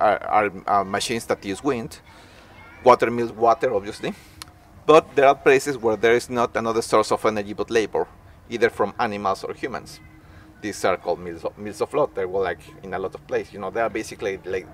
[0.00, 2.00] are, are uh, machines that use wind.
[2.84, 4.14] Water mills water, obviously.
[4.88, 8.08] But there are places where there is not another source of energy but labor,
[8.48, 10.00] either from animals or humans.
[10.62, 12.14] These are called mills of, mills of lot.
[12.14, 13.52] They were like in a lot of places.
[13.52, 14.66] You know, they are basically like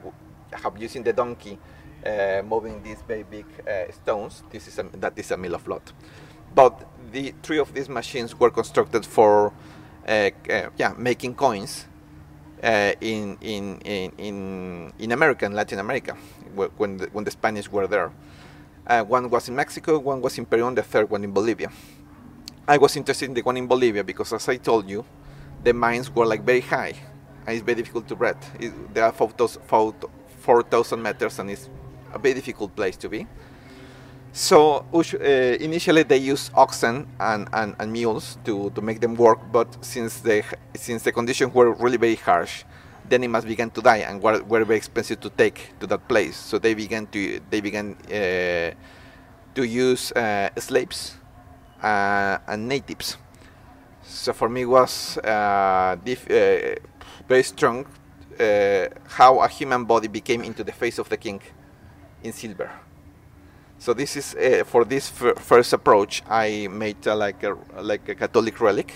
[0.52, 1.58] have using the donkey
[2.06, 4.44] uh, moving these very big uh, stones.
[4.50, 5.92] This is a, that is a mill of lot.
[6.54, 9.52] But the three of these machines were constructed for
[10.06, 11.86] uh, uh, yeah making coins
[12.62, 16.16] uh, in, in in in in America and Latin America
[16.54, 18.12] when the, when the Spanish were there.
[18.86, 21.70] Uh, one was in Mexico, one was in Peru, and the third one in Bolivia.
[22.68, 25.04] I was interested in the one in Bolivia because, as I told you,
[25.62, 26.94] the mines were like very high,
[27.46, 28.36] and it's very difficult to breathe.
[28.60, 31.70] It, there are 4,000 meters, and it's
[32.12, 33.26] a very difficult place to be.
[34.32, 35.18] So uh,
[35.60, 40.18] initially they used oxen and, and, and, mules to, to make them work, but since
[40.20, 40.42] the
[40.74, 42.64] since the conditions were really very harsh,
[43.08, 46.36] the animals began to die and were, were very expensive to take to that place.
[46.36, 48.74] So they began to they began uh,
[49.54, 51.16] to use uh, slaves
[51.82, 53.16] uh, and natives.
[54.02, 56.74] So for me was uh, uh,
[57.28, 57.86] very strong
[58.40, 61.40] uh, how a human body became into the face of the king
[62.22, 62.70] in silver.
[63.78, 66.22] So this is uh, for this fir- first approach.
[66.28, 68.92] I made uh, like a like a Catholic relic.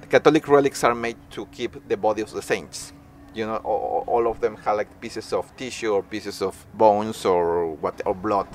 [0.00, 2.92] The Catholic relics are made to keep the body of the saints.
[3.34, 7.24] You know, all, all of them have like pieces of tissue or pieces of bones
[7.24, 8.48] or what or blood.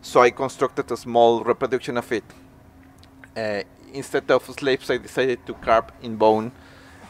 [0.00, 2.24] So I constructed a small reproduction of it.
[3.36, 3.62] Uh,
[3.92, 6.52] instead of slaves, I decided to carve in bone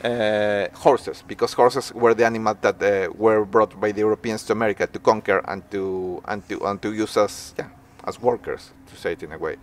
[0.04, 4.52] uh, horses because horses were the animals that uh, were brought by the Europeans to
[4.52, 7.68] America to conquer and to and to and to use as yeah
[8.04, 9.56] as workers to say it in a way.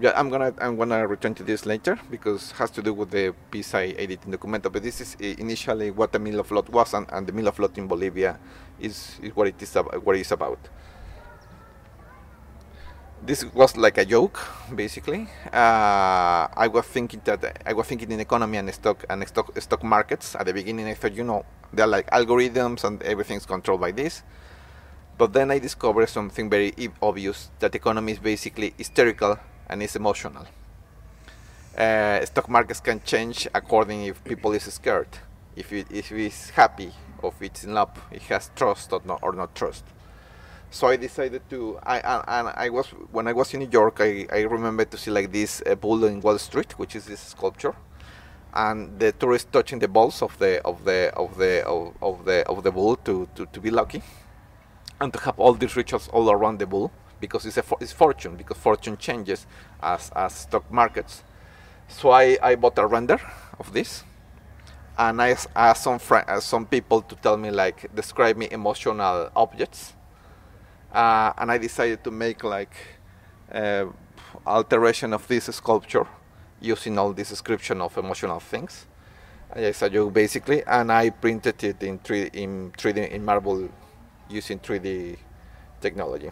[0.00, 3.10] Yeah, I'm gonna I'm gonna return to this later because it has to do with
[3.10, 4.72] the piece I edit in Documenta.
[4.72, 7.56] But this is initially what the Mill of Blood was, and, and the Mill of
[7.56, 8.38] Blood in Bolivia
[8.80, 10.58] is, is what it is ab- what it is about
[13.22, 14.40] this was like a joke,
[14.74, 15.28] basically.
[15.52, 19.84] Uh, I was thinking that I was thinking in economy and stock and stock stock
[19.84, 20.86] markets at the beginning.
[20.86, 24.22] I thought, you know, they're like algorithms and everything's controlled by this.
[25.18, 29.38] But then I discovered something very obvious that economy is basically hysterical
[29.70, 30.44] and is emotional.
[31.78, 35.08] Uh, stock markets can change according if people is scared,
[35.56, 39.20] if it if it's happy, or if it's in love, it has trust or not
[39.22, 39.84] or not trust
[40.70, 41.78] so I decided to.
[41.82, 44.00] I and, I was when I was in New York.
[44.00, 47.20] I, I remember to see like this uh, bull in Wall Street, which is this
[47.20, 47.74] sculpture,
[48.54, 52.46] and the tourists touching the balls of the of the of the of, of the
[52.48, 54.02] of the bull to, to, to be lucky,
[55.00, 57.92] and to have all these rituals all around the bull because it's a for, it's
[57.92, 59.46] fortune because fortune changes
[59.82, 61.22] as as stock markets.
[61.88, 63.20] So I, I bought a render
[63.58, 64.04] of this,
[64.96, 69.30] and I asked some fr- uh, some people to tell me like describe me emotional
[69.34, 69.94] objects
[70.92, 72.74] uh, and I decided to make like
[73.52, 73.86] uh,
[74.46, 76.06] alteration of this sculpture
[76.60, 78.86] using all this description of emotional things.
[79.54, 83.68] I do basically, and I printed it in 3 in 3D in marble
[84.28, 85.16] using 3D
[85.80, 86.30] technology.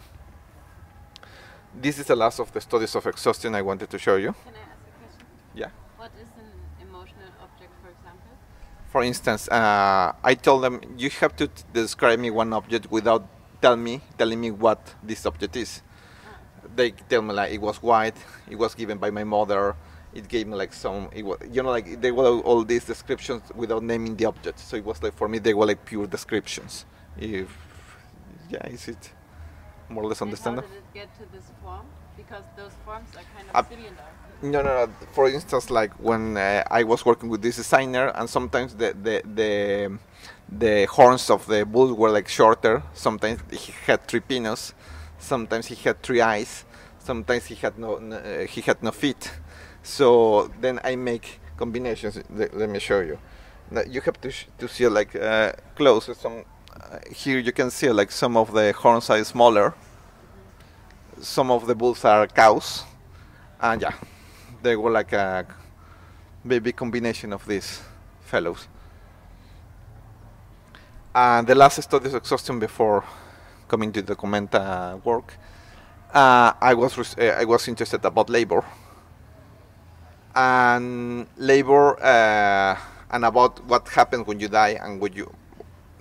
[1.81, 4.33] This is the last of the studies of exhaustion I wanted to show you.
[4.33, 5.27] Can I ask a question?
[5.55, 5.69] Yeah.
[5.95, 6.51] What is an
[6.85, 8.31] emotional object, for example?
[8.91, 13.25] For instance, uh, I told them you have to t- describe me one object without
[13.61, 15.81] tell me telling me what this object is.
[16.75, 18.17] They tell me like it was white,
[18.49, 19.73] it was given by my mother.
[20.13, 23.43] It gave me like some, it was, you know, like they were all these descriptions
[23.55, 24.59] without naming the object.
[24.59, 26.85] So it was like for me they were like pure descriptions.
[27.17, 27.55] If
[28.49, 29.13] yeah, is it
[29.89, 30.67] more or less And understandable?
[30.67, 31.85] how did it get to this form?
[32.17, 34.03] Because those forms are kind of Uh, cylinder.
[34.41, 34.91] No, no, no.
[35.13, 39.21] For instance, like when uh, I was working with this designer, and sometimes the the
[39.39, 39.97] the
[40.47, 42.81] the horns of the bull were like shorter.
[42.93, 44.73] Sometimes he had three pinos.
[45.19, 46.63] Sometimes he had three eyes.
[46.99, 49.31] Sometimes he had no, no uh, he had no feet.
[49.83, 52.21] So then I make combinations.
[52.29, 53.17] Let, let me show you.
[53.87, 56.09] You have to sh- to see like uh, close.
[56.17, 56.43] Some
[57.11, 59.73] here you can see like some of the horns are smaller.
[61.21, 62.83] Some of the bulls are cows,
[63.59, 63.93] and yeah,
[64.63, 65.45] they were like a
[66.45, 67.81] baby combination of these
[68.21, 68.67] fellows.
[71.13, 73.03] And the last studies exhaustion before
[73.67, 75.33] coming to the Documenta work,
[76.13, 78.63] uh, I was uh, I was interested about labor
[80.35, 82.77] and labor uh,
[83.11, 85.38] and about what happens when you die and when you.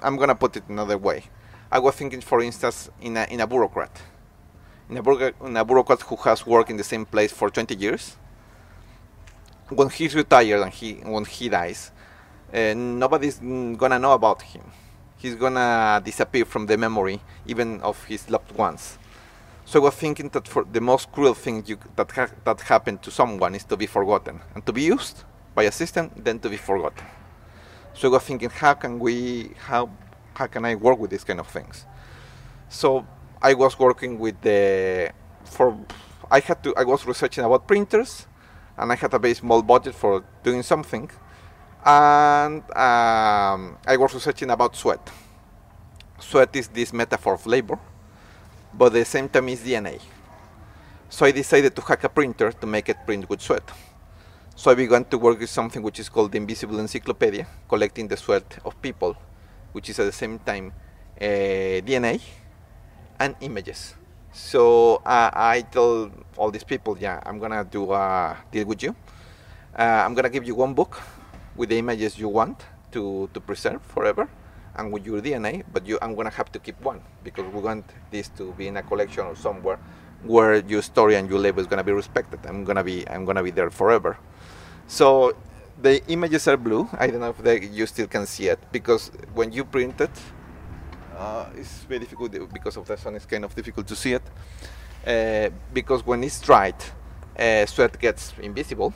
[0.02, 1.24] I'm gonna put it another way.
[1.70, 3.90] I was thinking, for instance, in a in a bureaucrat,
[4.88, 7.74] in a, bureaucrat, in a bureaucrat who has worked in the same place for 20
[7.74, 8.16] years.
[9.68, 11.90] When he's retired and he when he dies,
[12.54, 14.62] uh, nobody's gonna know about him.
[15.16, 18.98] He's gonna disappear from the memory, even of his loved ones.
[19.64, 23.02] So I was thinking that for the most cruel thing you, that ha- that happened
[23.02, 26.48] to someone is to be forgotten and to be used by a system, then to
[26.48, 27.04] be forgotten.
[27.98, 29.90] So I was thinking, how can we, how,
[30.34, 31.84] how can I work with these kind of things?
[32.68, 33.04] So
[33.42, 35.11] I was working with the,
[35.44, 35.76] for,
[36.30, 38.28] I had to, I was researching about printers,
[38.77, 41.10] and I had a very small budget for doing something,
[41.85, 45.10] and um, I was researching about sweat.
[46.20, 47.81] Sweat is this metaphor of labor,
[48.75, 50.00] but at the same time is DNA.
[51.08, 53.68] So I decided to hack a printer to make it print with sweat.
[54.59, 58.17] So I began to work with something which is called the Invisible Encyclopedia, collecting the
[58.17, 59.15] sweat of people,
[59.71, 60.73] which is at the same time
[61.21, 62.21] uh, DNA
[63.21, 63.94] and images.
[64.33, 68.96] So uh, I told all these people, yeah, I'm gonna do a deal with you.
[69.79, 71.00] Uh, I'm gonna give you one book
[71.54, 74.29] with the images you want, to, to preserve forever
[74.75, 77.85] and with your DNA, but you I'm gonna have to keep one because we want
[78.11, 79.79] this to be in a collection or somewhere
[80.25, 82.40] where your story and your label is gonna be respected.
[82.44, 84.19] I'm gonna be I'm gonna be there forever.
[84.88, 85.36] So
[85.80, 86.88] the images are blue.
[86.98, 90.10] I don't know if they, you still can see it because when you print it,
[91.16, 93.14] uh, it's very difficult because of the sun.
[93.14, 94.22] It's kind of difficult to see it
[95.06, 96.76] uh, because when it's dried,
[97.38, 98.94] uh, sweat gets invisible.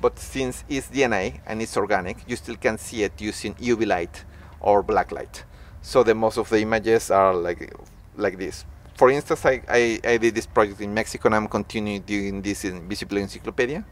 [0.00, 4.24] But since it's DNA and it's organic, you still can see it using UV light
[4.60, 5.44] or black light.
[5.80, 7.72] So the most of the images are like
[8.16, 8.66] like this.
[8.96, 12.64] For instance, I, I, I did this project in Mexico and I'm continuing doing this
[12.64, 13.84] in Visible Encyclopedia.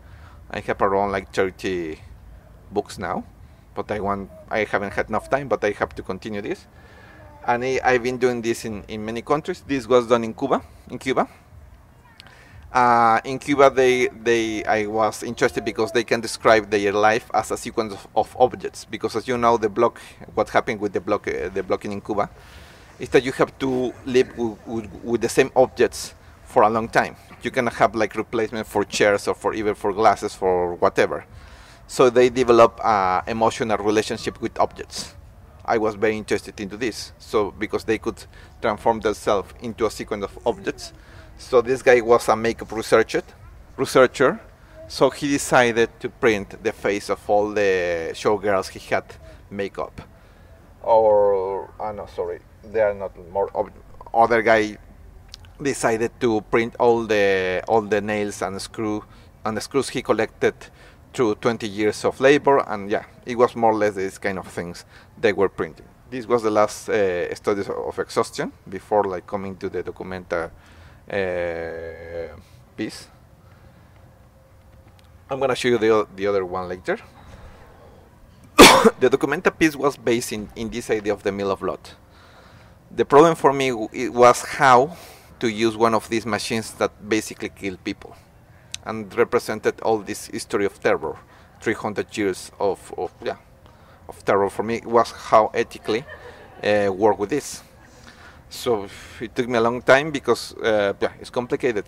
[0.54, 1.98] I have around like 30
[2.70, 3.24] books now,
[3.74, 6.68] but I want I haven't had enough time, but I have to continue this.
[7.44, 9.64] And I, I've been doing this in, in many countries.
[9.66, 11.28] This was done in Cuba, in Cuba.
[12.72, 17.50] Uh, in Cuba, they, they, I was interested because they can describe their life as
[17.50, 18.84] a sequence of, of objects.
[18.84, 20.00] Because as you know, the block,
[20.34, 22.30] what happened with the block, uh, the blocking in Cuba,
[23.00, 26.88] is that you have to live with, with, with the same objects for a long
[26.88, 27.16] time.
[27.44, 31.26] You can have like replacement for chairs or for even for glasses for whatever.
[31.86, 35.14] So they develop a emotional relationship with objects.
[35.64, 37.12] I was very interested into this.
[37.18, 38.24] So because they could
[38.62, 40.92] transform themselves into a sequence of objects.
[41.36, 43.22] So this guy was a makeup researcher,
[43.76, 44.40] researcher.
[44.88, 49.04] So he decided to print the face of all the showgirls he had
[49.50, 50.00] makeup.
[50.82, 53.50] Or oh no, sorry, they are not more.
[53.54, 53.72] Ob-
[54.14, 54.78] other guy
[55.62, 59.04] decided to print all the all the nails and screw
[59.44, 60.54] and the screws he collected
[61.12, 64.46] through 20 years of labor and yeah it was more or less this kind of
[64.46, 64.84] things
[65.20, 65.86] they were printing.
[66.10, 70.50] This was the last uh, studies of exhaustion before like coming to the documenta
[71.10, 72.36] uh,
[72.76, 73.08] piece.
[75.30, 76.98] I'm going to show you the, the other one later.
[79.00, 81.80] The documenta piece was based in, in this idea of the mill of blood
[82.94, 84.96] the problem for me was how
[85.44, 88.16] to use one of these machines that basically kill people
[88.86, 91.16] and represented all this history of terror
[91.60, 93.36] 300 years of, of yeah
[94.08, 96.02] of terror for me was how ethically
[96.62, 97.62] uh, work with this.
[98.48, 98.88] So
[99.20, 101.86] it took me a long time because uh, yeah it's complicated.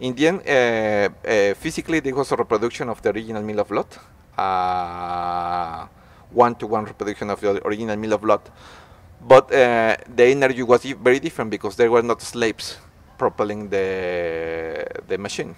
[0.00, 3.68] In the end uh, uh physically there was a reproduction of the original mill of
[3.68, 3.90] blood
[4.36, 5.86] uh,
[6.32, 8.42] one-to-one reproduction of the original mill of blood
[9.20, 12.78] but uh, the energy was very different because there were not slaves
[13.18, 15.54] propelling the the machine.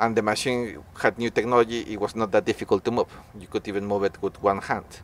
[0.00, 1.80] And the machine had new technology.
[1.92, 3.12] It was not that difficult to move.
[3.38, 5.00] You could even move it with one hand.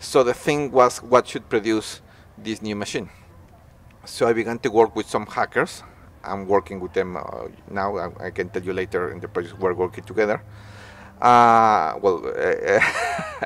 [0.00, 2.02] So the thing was what should produce
[2.36, 3.08] this new machine.
[4.04, 5.82] So i began to work with some hackers.
[6.24, 7.96] I'm working with them uh, now.
[7.96, 10.42] I, I, can tell you later in the project we're working together.
[11.22, 12.26] Uh, well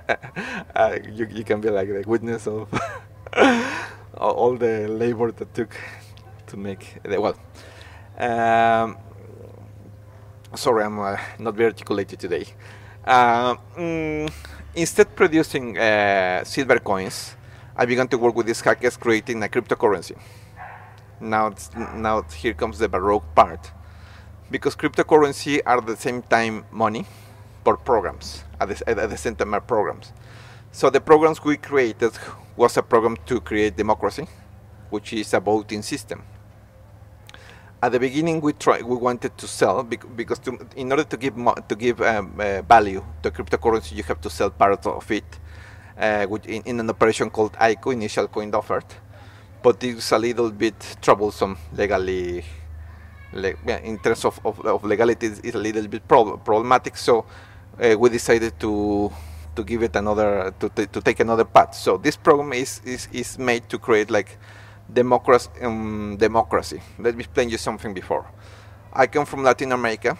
[0.75, 2.69] uh, you, you can be like the witness of
[4.17, 5.77] all the labor that took
[6.47, 7.37] to make well.
[8.19, 8.97] Um,
[10.55, 12.47] sorry, I'm uh, not very articulated today.
[13.05, 14.33] Uh, mm,
[14.75, 17.37] instead producing uh, silver coins,
[17.77, 20.19] I began to work with these hackers creating a cryptocurrency.
[21.21, 21.55] Now,
[21.95, 23.71] now here comes the baroque part,
[24.51, 27.07] because cryptocurrency are at the same time money,
[27.65, 30.13] for programs at the, at the same time are programs.
[30.73, 32.13] So the programs we created
[32.59, 34.27] was a program to create democracy,
[34.91, 36.23] which is a voting system.
[37.81, 41.37] At the beginning, we try, we wanted to sell because to, in order to give
[41.69, 45.39] to give um, uh, value to cryptocurrency, you have to sell part of it,
[45.97, 48.85] uh, in, in, an operation called ICO, initial coin offered.
[49.63, 52.45] But it's a little bit troublesome legally.
[53.33, 53.53] Le
[53.85, 56.97] in terms of, of, of legality, it's a little bit prob problematic.
[56.97, 57.25] So
[57.81, 59.13] uh, we decided to
[59.59, 61.75] to give it another to, to take another path.
[61.75, 64.39] So this program is is, is made to create like
[65.01, 65.51] democracy.
[65.63, 66.81] Um, democracy.
[66.99, 68.25] Let me explain you something before.
[68.93, 70.17] I come from Latin America,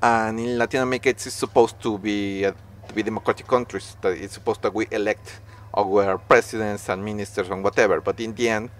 [0.00, 2.52] and in Latin America it's supposed to be uh,
[2.88, 3.96] to be democratic countries.
[4.00, 5.40] That it's supposed that we elect
[5.74, 8.00] our presidents and ministers and whatever.
[8.00, 8.70] But in the end,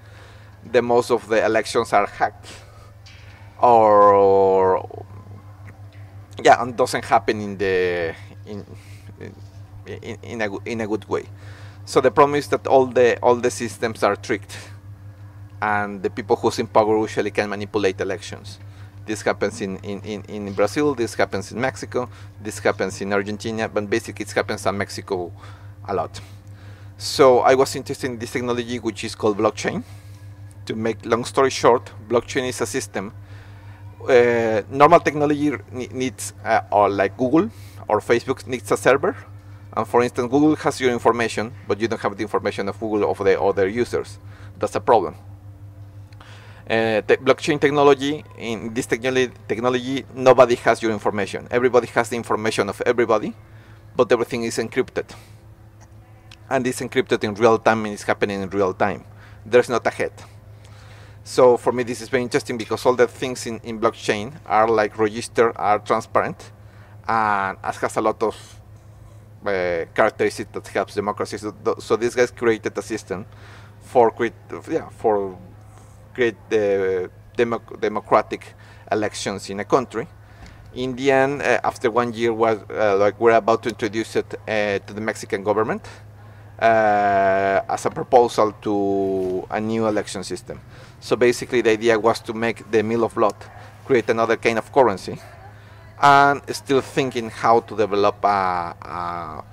[0.72, 2.46] the most of the elections are hacked
[3.60, 4.78] or
[6.42, 8.14] yeah, and doesn't happen in the
[8.46, 8.64] in
[9.86, 11.24] in, in, a, in a good way.
[11.84, 14.56] So the problem is that all the all the systems are tricked,
[15.60, 18.58] and the people who's in power usually can manipulate elections.
[19.06, 22.08] This happens in, in, in, in Brazil, this happens in Mexico,
[22.40, 25.32] this happens in Argentina, but basically it happens in Mexico
[25.88, 26.20] a lot.
[26.96, 29.82] So I was interested in this technology which is called blockchain.
[30.66, 33.12] To make long story short, blockchain is a system.
[34.08, 37.50] Uh, normal technology needs, uh, or like Google
[37.88, 39.16] or Facebook needs a server
[39.72, 43.10] And for instance, Google has your information, but you don't have the information of Google
[43.10, 44.18] of the other users.
[44.58, 45.14] That's a problem.
[46.68, 51.48] Uh, the blockchain technology, in this technology, technology, nobody has your information.
[51.50, 53.34] Everybody has the information of everybody,
[53.96, 55.10] but everything is encrypted.
[56.48, 59.04] And it's encrypted in real time and it's happening in real time.
[59.44, 60.12] There's not a head.
[61.24, 64.68] So for me, this is very interesting because all the things in, in blockchain are
[64.68, 66.50] like registered, are transparent,
[67.06, 68.59] and has a lot of
[69.46, 71.38] Eh, characteristics that helps democracy.
[71.38, 73.24] So, so these guys created a system
[73.80, 74.34] for create,
[74.70, 75.38] yeah, for
[76.12, 78.54] create eh, the democ democratic
[78.92, 80.06] elections in a country.
[80.74, 84.92] In the end, uh, after one year, was like we're about to introduce it to
[84.94, 85.88] the Mexican government
[86.58, 90.60] as a proposal to a new election system.
[91.00, 93.36] So basically, the idea was to make the mill of blood
[93.86, 95.18] create another kind of currency
[96.00, 99.44] and still thinking how to develop a, a,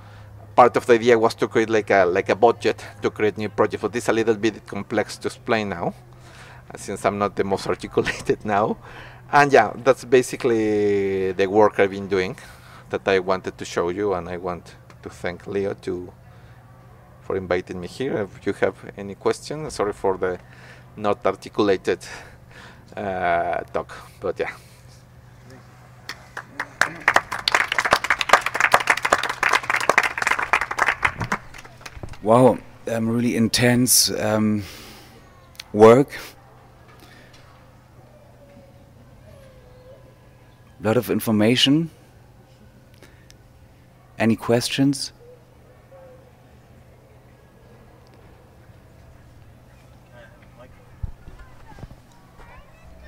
[0.56, 3.50] part of the idea was to create like a like a budget to create new
[3.50, 5.94] projects but it's a little bit complex to explain now
[6.76, 8.78] since i'm not the most articulated now.
[9.32, 12.38] And yeah that's basically the work i've been doing
[12.90, 16.12] that i wanted to show you and i want to thank leo to
[17.24, 18.22] for inviting me here.
[18.22, 20.40] If you have any questions sorry for the
[20.96, 22.00] not articulated
[22.96, 24.52] uh, talk but yeah
[32.24, 32.58] Wow,
[32.88, 34.64] um, really intense um,
[35.72, 36.18] work.
[40.80, 41.92] A lot of information.
[44.18, 45.14] Any questions?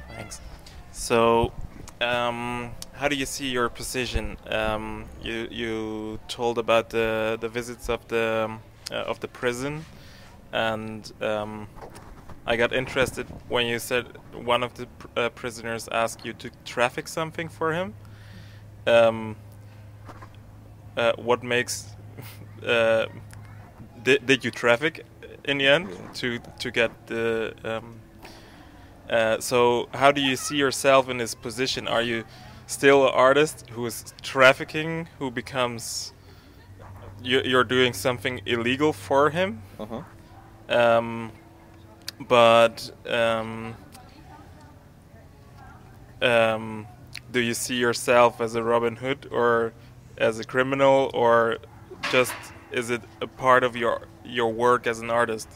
[0.08, 0.40] Thanks.
[0.92, 1.52] So,
[2.00, 4.38] um, how do you see your position?
[4.48, 8.62] Um, you you told about the the visits of the um,
[8.96, 9.86] of the prison,
[10.52, 11.68] and um,
[12.46, 16.50] I got interested when you said one of the pr uh, prisoners asked you to
[16.66, 17.94] traffic something for him.
[18.88, 19.36] Um,
[20.98, 21.96] uh, what makes
[22.66, 23.06] uh,
[24.04, 25.06] did did you traffic
[25.44, 28.00] in the end to to get the um,
[29.10, 31.88] uh, so how do you see yourself in this position?
[31.88, 32.24] Are you
[32.68, 36.14] still an artist who is trafficking, who becomes
[37.22, 39.62] you're doing something illegal for him?
[39.80, 40.02] uh-huh.
[40.70, 41.32] Um,
[42.28, 43.76] but um,
[46.22, 46.88] um,
[47.32, 49.74] do you see yourself as a Robin Hood or
[50.18, 51.58] as a criminal, or
[52.12, 52.34] just
[52.72, 55.48] is it a part of your your work as an artist?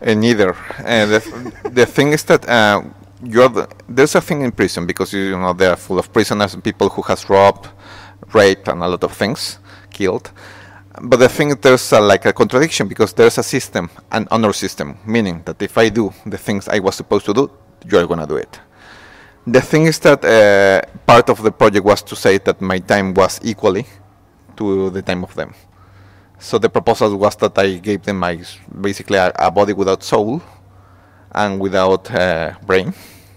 [0.00, 0.54] Uh, neither.
[0.78, 2.82] Uh, the, the thing is that uh,
[3.20, 6.62] the, there's a thing in prison because you know they are full of prisoners and
[6.62, 7.68] people who has robbed,
[8.32, 9.58] raped, and a lot of things,
[9.98, 10.30] killed.
[11.00, 14.88] But I think there's a, like a contradiction because there's a system, an honor system,
[15.06, 17.50] meaning that if I do the things I was supposed to do,
[17.90, 18.60] you're gonna do it.
[19.46, 23.14] The thing is that uh, part of the project was to say that my time
[23.14, 23.86] was equally
[24.56, 25.54] to the time of them.
[26.38, 28.38] So the proposal was that I gave them my
[28.80, 30.42] basically a, a body without soul
[31.32, 32.92] and without uh, brain.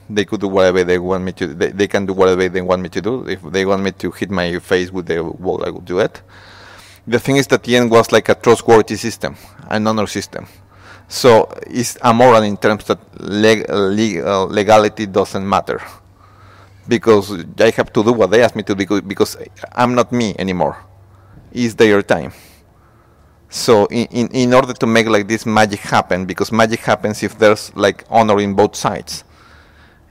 [0.10, 1.48] They could do whatever they want me to.
[1.48, 3.26] They, they can do whatever they want me to do.
[3.28, 6.22] If they want me to hit my face with the wall, I will do it.
[7.08, 9.36] The thing is that end was like a trustworthy system,
[9.70, 10.46] an honor system.
[11.08, 15.82] So it's amoral in terms that leg, legal, legality doesn't matter
[16.88, 19.38] because I have to do what they ask me to do because
[19.74, 20.78] I'm not me anymore.
[21.52, 22.32] It's their time.
[23.50, 27.38] So in, in, in order to make like this magic happen, because magic happens if
[27.38, 29.26] there's like honor in both sides.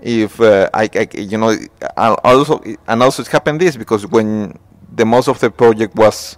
[0.02, 1.56] If uh, I, I, you know,
[1.96, 4.58] also and also it happened this because when
[4.94, 6.36] the most of the project was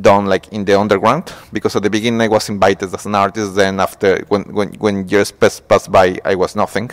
[0.00, 3.54] done like in the underground, because at the beginning I was invited as an artist.
[3.54, 6.90] Then after when when when years passed, passed by, I was nothing.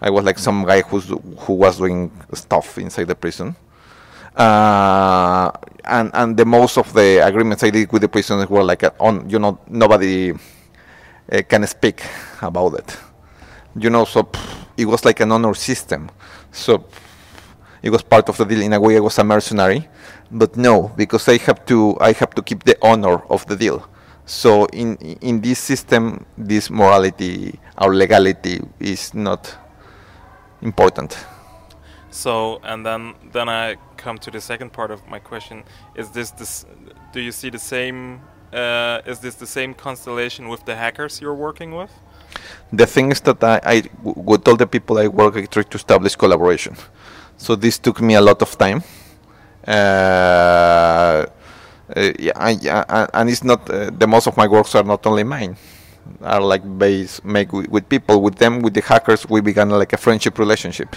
[0.00, 1.08] I was like some guy who's
[1.38, 3.56] who was doing stuff inside the prison.
[4.36, 5.50] Uh,
[5.84, 8.92] and and the most of the agreements I did with the prisoners were like a,
[8.98, 12.02] on you know nobody uh, can speak
[12.42, 12.96] about it
[13.76, 16.10] you know so pff, it was like an honor system
[16.52, 16.84] so
[17.84, 19.80] it was part of the deal in a way I was a mercenary
[20.30, 23.78] but no because I have to I have to keep the honor of the deal
[24.26, 24.50] so
[24.82, 24.96] in
[25.28, 26.02] in this system
[26.50, 29.42] this morality or legality is not
[30.62, 31.10] important
[32.14, 35.64] So, and then then I come to the second part of my question:
[35.96, 36.64] Is this this?
[37.12, 38.20] Do you see the same?
[38.52, 41.90] Uh, is this the same constellation with the hackers you're working with?
[42.72, 45.76] The thing is that I, I with all the people I work, I try to
[45.76, 46.76] establish collaboration.
[47.36, 48.82] So this took me a lot of time.
[49.66, 51.26] Uh,
[51.84, 55.22] Uh, yeah, I, and it's not uh, the most of my works are not only
[55.22, 55.54] mine,
[56.22, 58.22] are like based make with, with people.
[58.22, 60.96] With them, with the hackers, we began like a friendship relationship,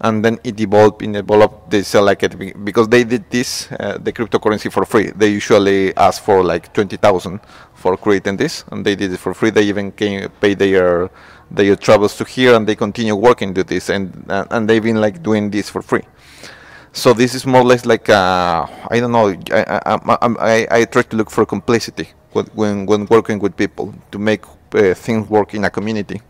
[0.00, 1.00] and then it evolved.
[1.00, 5.10] In developed, they sell like it because they did this uh, the cryptocurrency for free.
[5.16, 7.40] They usually ask for like twenty thousand
[7.72, 9.50] for creating this, and they did it for free.
[9.50, 11.08] They even came pay their
[11.54, 15.00] their travels to here, and they continue working to this, and uh, and they've been
[15.00, 16.02] like doing this for free.
[16.92, 19.28] So this is more or less like uh, I don't know.
[19.50, 23.94] I, I, I, I, try to look for complicity when when, when working with people
[24.10, 24.44] to make
[24.74, 26.20] uh, things work in a community.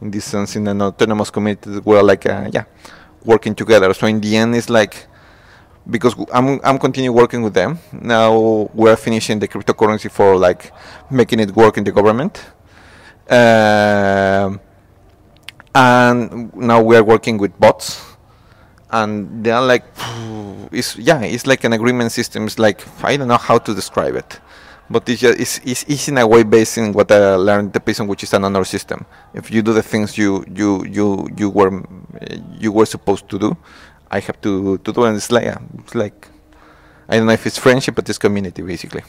[0.00, 2.64] In this sense, in an autonomous community, we're like uh, yeah,
[3.24, 3.92] working together.
[3.94, 5.06] So in the end, it's like
[5.90, 7.78] because I'm I'm continue working with them.
[7.92, 10.72] Now we're finishing the cryptocurrency for like
[11.10, 12.44] making it work in the government.
[13.28, 14.60] Um,
[15.74, 18.02] and now we are working with bots.
[18.90, 19.84] And they are like
[20.72, 22.46] it's yeah it's like an agreement system.
[22.46, 24.40] It's like i don't know how to describe it.
[24.88, 27.80] But it's just it's, it's, it's in a way based in what i learned the
[27.80, 29.04] prison which is an honor system.
[29.34, 31.82] If you do the things you you you you were
[32.58, 33.56] you were supposed to do
[34.10, 36.28] i have to to do and it's like yeah, it's like
[37.08, 39.02] i don't know if it's friendship but it's community basically.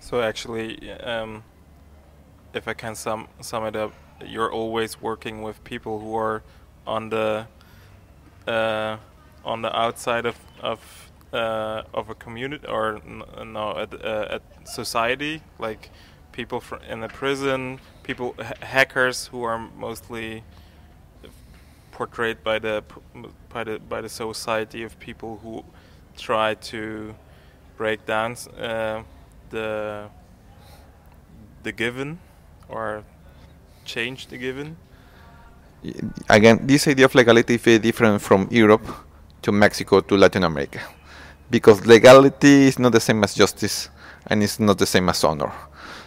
[0.00, 1.44] So actually, um,
[2.54, 3.92] if I can sum sum it up,
[4.24, 6.42] you're always working with people who are
[6.86, 7.46] on the
[8.46, 8.96] uh,
[9.44, 13.00] on the outside of of uh, of a community or
[13.44, 15.90] no at, uh, at society, like
[16.32, 20.42] people in the prison, people ha- hackers who are mostly
[21.92, 22.82] portrayed by the
[23.48, 25.64] by the by the society of people who
[26.16, 27.14] try to
[27.76, 29.02] break down uh,
[29.50, 30.08] the
[31.62, 32.18] the given
[32.68, 33.04] or
[33.84, 34.76] change the given.
[36.28, 38.86] again, this idea of legality is very different from Europe
[39.42, 40.80] to Mexico to Latin America,
[41.50, 43.88] because legality is not the same as justice,
[44.26, 45.52] and it's not the same as honor.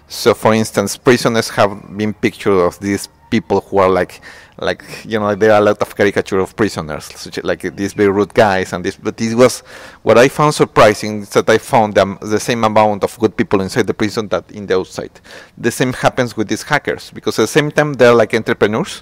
[0.07, 4.21] So, for instance, prisoners have been pictured of these people who are like,
[4.59, 8.11] like you know, there are a lot of caricature of prisoners, such like these very
[8.11, 8.95] rude guys, and this.
[8.95, 9.61] But this was
[10.03, 13.61] what I found surprising is that I found them the same amount of good people
[13.61, 15.19] inside the prison that in the outside.
[15.57, 19.01] The same happens with these hackers because at the same time they're like entrepreneurs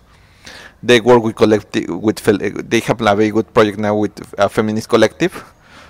[0.82, 2.24] they work with collective with
[2.70, 5.44] they have a very good project now with a feminist collective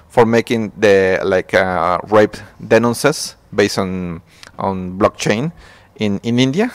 [0.10, 2.36] for making the like uh, rape
[2.68, 4.22] denounces based on
[4.58, 5.52] on blockchain
[5.98, 6.72] in in India.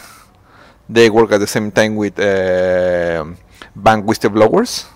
[0.88, 3.24] They work at the same time with uh,
[3.74, 4.86] bank whistleblowers.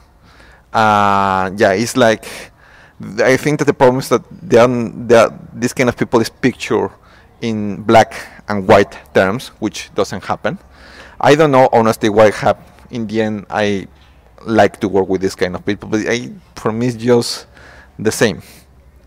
[0.72, 2.26] Uh, yeah, it's like
[3.22, 6.20] I think that the problem is that they are, they are, this kind of people
[6.20, 6.90] is pictured
[7.40, 8.14] in black
[8.48, 10.58] and white terms, which doesn't happen.
[11.20, 12.58] I don't know honestly why have
[12.90, 13.86] in the end I
[14.44, 17.46] like to work with this kind of people, but I, for me it's just
[17.98, 18.42] the same.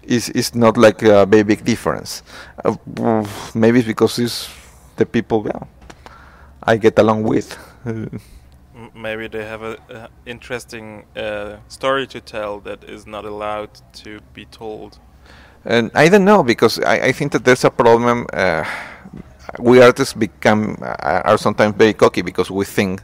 [0.03, 2.23] It's, it's not like a very big difference.
[2.63, 4.49] Uh, maybe it's because it's
[4.95, 5.67] the people well,
[6.63, 7.57] I get along with.
[8.95, 14.19] Maybe they have a, a interesting uh, story to tell that is not allowed to
[14.33, 14.99] be told.
[15.65, 18.25] And I don't know because I, I think that there's a problem.
[18.33, 18.63] Uh,
[19.59, 23.01] we artists become uh, are sometimes very cocky because we think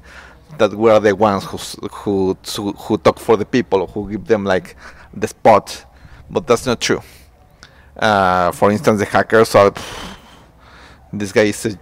[0.57, 1.57] that we are the ones who
[1.89, 2.37] who
[2.77, 4.75] who, talk for the people, who give them like
[5.13, 5.85] the spot,
[6.29, 7.01] but that's not true.
[7.95, 9.73] Uh, for instance, the hackers are.
[11.13, 11.79] This guy is, a,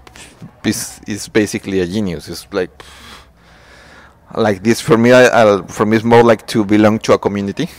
[0.63, 2.29] is is basically a genius.
[2.29, 2.71] It's like
[4.35, 5.11] like this for me.
[5.11, 7.69] I, I, for me, it's more like to belong to a community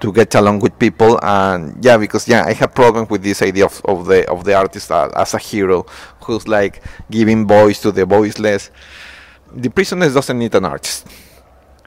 [0.00, 3.64] to get along with people and yeah because yeah i have problems with this idea
[3.64, 5.86] of, of the of the artist as a hero
[6.22, 8.70] who's like giving voice to the voiceless
[9.54, 11.06] the prisoners doesn't need an artist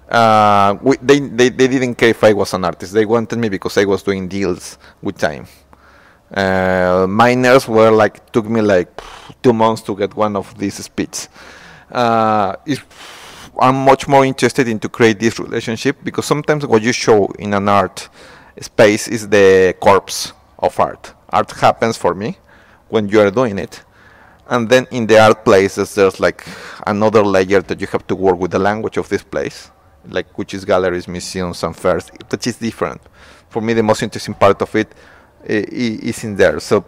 [0.09, 3.47] uh, we, they, they they didn't care if i was an artist they wanted me
[3.47, 5.45] because i was doing deals with time
[6.35, 9.01] uh, miners were like took me like
[9.41, 11.29] two months to get one of these speeds
[11.91, 12.55] uh,
[13.61, 17.53] I'm much more interested in to create this relationship because sometimes what you show in
[17.53, 18.07] an art
[18.61, 21.13] space is the corpse of art.
[21.29, 22.37] Art happens for me
[22.87, 23.83] when you are doing it.
[24.47, 26.45] And then in the art places there's like
[26.87, 29.71] another layer that you have to work with the language of this place,
[30.07, 33.01] like which is galleries, museums and fairs, which is different.
[33.49, 34.93] For me the most interesting part of it
[35.45, 36.59] is in there.
[36.59, 36.85] So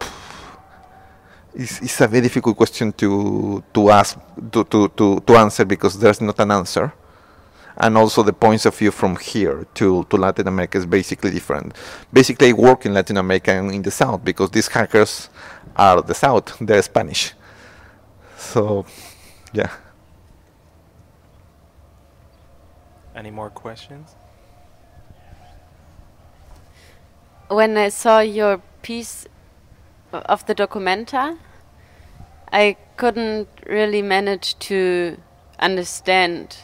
[1.53, 4.17] it's, it's a very difficult question to to ask
[4.51, 6.93] to, to, to, to answer because there's not an answer
[7.77, 11.73] and also the points of view from here to, to Latin America is basically different.
[12.11, 15.29] Basically, I work in Latin America and in the South because these hackers
[15.75, 17.33] are the South, they're Spanish.
[18.37, 18.85] So,
[19.53, 19.71] yeah.
[23.15, 24.15] Any more questions?
[27.51, 29.27] When I saw your piece
[30.13, 31.37] of the documenta,
[32.51, 35.17] I couldn't really manage to
[35.59, 36.57] understand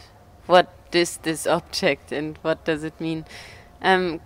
[0.45, 3.25] what is this object and what does it mean.
[3.81, 4.21] Um,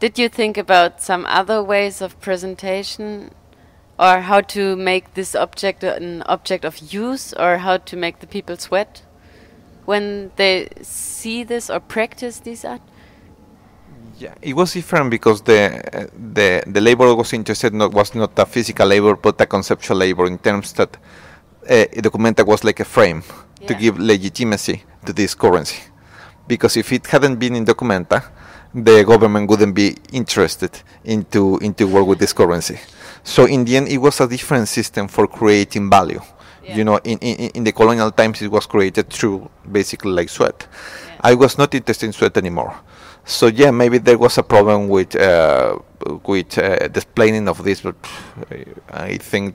[0.00, 3.32] did you think about some other ways of presentation
[3.98, 8.26] or how to make this object an object of use or how to make the
[8.26, 9.02] people sweat
[9.84, 12.82] when they see this or practice this art?
[14.18, 18.46] Yeah, it was different because the the the labor was interested not was not a
[18.46, 20.96] physical labor but a conceptual labor in terms that
[21.68, 23.22] uh, Documenta was like a frame
[23.66, 25.78] to give legitimacy to this currency.
[26.46, 28.24] Because if it hadn't been in Documenta,
[28.74, 32.78] the government wouldn't be interested into into work with this currency.
[33.22, 36.20] So in the end, it was a different system for creating value.
[36.64, 36.76] Yeah.
[36.76, 40.66] You know, in, in in the colonial times, it was created through basically like sweat.
[41.06, 41.20] Yeah.
[41.20, 42.74] I was not interested in sweat anymore.
[43.28, 45.78] So yeah, maybe there was a problem with uh,
[46.26, 47.94] with uh, the explaining of this, but
[48.50, 49.54] I I think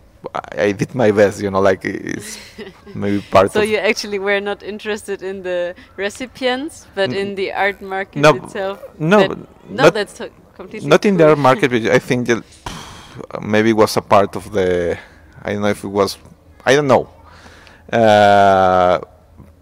[0.55, 1.41] I, did my best.
[1.41, 2.38] You know, like it's
[2.95, 3.65] maybe part So of.
[3.65, 8.21] So you actually were not interested in the recipients, but N- in the art market
[8.21, 8.78] no, itself.
[8.99, 9.38] no, that-
[9.69, 10.21] no, not- that's
[10.55, 10.88] completely.
[10.88, 12.43] not in the art market, but I think that
[13.41, 14.97] maybe it was a part of the.
[15.41, 16.17] I don't know if it was.
[16.63, 17.09] I don't know.
[17.91, 18.99] Uh,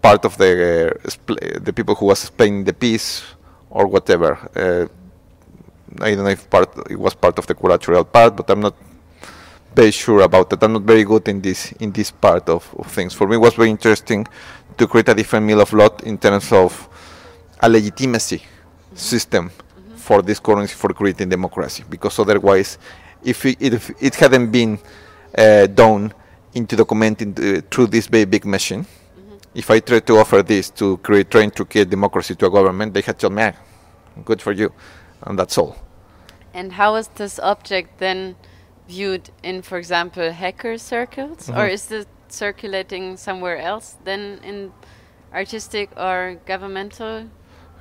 [0.01, 0.51] part of the
[0.99, 3.24] uh, the people who was explaining the piece
[3.72, 4.38] or whatever.
[4.55, 4.88] Uh,
[6.03, 8.76] I don't know if part it was part of the curatorial part, but I'm not
[9.74, 10.63] very sure about that.
[10.63, 13.13] I'm not very good in this in this part of, of things.
[13.13, 14.28] For me, it was very interesting
[14.78, 16.88] to create a different mill of blood in terms of
[17.59, 18.43] a legitimacy
[18.93, 19.51] system
[19.95, 21.84] for this currency for creating democracy.
[21.89, 22.78] Because otherwise,
[23.24, 24.80] if it, if it hadn't been
[25.38, 26.13] uh, done
[26.53, 28.86] into documenting uh, through this very big machine,
[29.54, 32.93] if I tried to offer this to create, trying to create democracy to a government,
[32.93, 33.54] they had told me, "Ah,
[34.26, 34.72] good for you,
[35.24, 35.76] and that's all.
[36.54, 38.36] And how is this object then
[38.88, 41.74] viewed in, for example, hacker circles, or Mhm.
[41.74, 44.72] is it circulating somewhere else than in
[45.34, 47.28] artistic or governmental?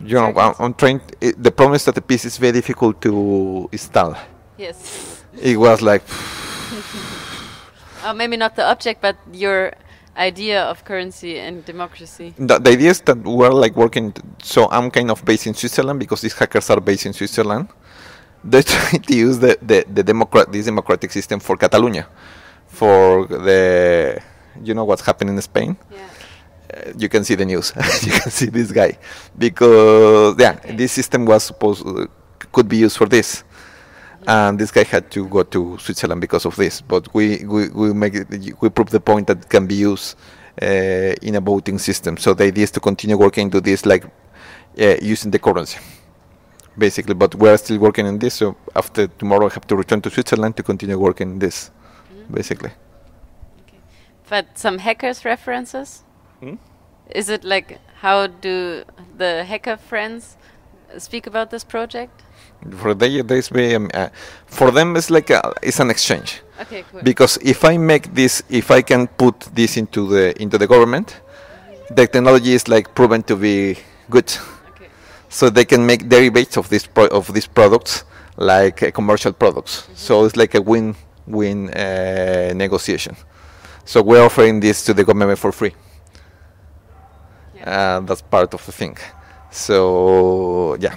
[0.01, 1.01] You know, I'm, I'm trying.
[1.21, 4.14] the problem is that the piece is very difficult to install.
[4.57, 5.23] Yes.
[5.41, 6.03] It was like,
[8.05, 9.73] Oh, maybe not the object, but your
[10.21, 12.35] idea of currency and democracy.
[12.39, 14.12] the, the idea is that we're like working.
[14.43, 17.68] So I'm kind of based in Switzerland because these hackers are based in Switzerland.
[18.45, 22.07] They try to use the the, the democrat this democratic system for Catalonia,
[22.66, 24.21] for the
[24.62, 25.77] you know what's happening in Spain.
[25.91, 25.99] Yeah.
[26.75, 27.73] uh, you can see the news.
[28.07, 28.99] you can see this guy
[29.39, 30.77] because yeah, Okay.
[30.77, 32.07] this system was supposed uh,
[32.53, 33.45] could be used for this,
[34.31, 36.81] and this guy had to go to Switzerland because of this.
[36.81, 38.28] But we we, we make it,
[38.61, 40.16] we prove the point that it can be used
[40.62, 42.16] uh, in a voting system.
[42.16, 44.05] So the idea is to continue working to this like
[44.81, 45.78] uh, using the currency.
[46.78, 48.35] Basically, but we are still working on this.
[48.35, 51.70] So after tomorrow, I have to return to Switzerland to continue working on this.
[52.31, 52.70] Basically,
[53.62, 53.78] Okay.
[54.28, 56.05] But some hackers references?
[56.39, 56.55] Hmm?
[57.11, 58.85] Is it like how do
[59.18, 60.37] the hacker friends
[60.99, 62.22] speak about this project?
[62.79, 64.09] For they, there's very, um, uh,
[64.47, 66.43] for them it's like a, it's an exchange.
[66.61, 67.01] Okay, cool.
[67.03, 71.21] because if I make this, if I can put this into the into the government,
[71.89, 73.79] the technology is like proven to be
[74.11, 74.31] good,
[74.71, 74.89] okay.
[75.31, 78.05] so they can make derivatives of this pro- of these products
[78.37, 79.89] like uh, commercial products.
[79.95, 83.17] So it's like a win-win uh, negotiation.
[83.87, 85.75] So we're offering this to the government for free.
[87.57, 87.97] Yeah.
[87.97, 88.99] Uh, that's part of the thing.
[89.51, 90.95] So yeah.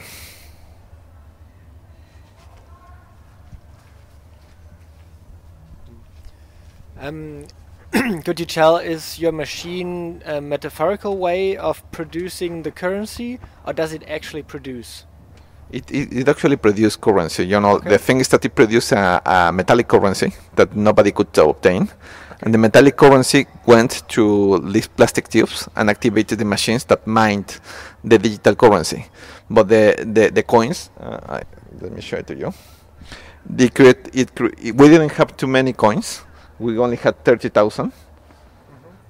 [7.08, 7.46] Um,
[8.24, 13.92] could you tell, is your machine a metaphorical way of producing the currency, or does
[13.94, 15.06] it actually produce?
[15.70, 17.46] It, it, it actually produced currency.
[17.46, 17.90] You know, Okay.
[17.90, 21.90] the thing is that it produced a, a metallic currency that nobody could obtain.
[22.42, 27.60] And the metallic currency went to these plastic tubes and activated the machines that mined
[28.04, 29.06] the digital currency.
[29.50, 31.42] But the, the, the coins, uh, I,
[31.82, 32.54] let me show it to you.
[33.46, 36.22] They create, it, cre- it- we didn't have too many coins.
[36.60, 37.92] We only had 30,000.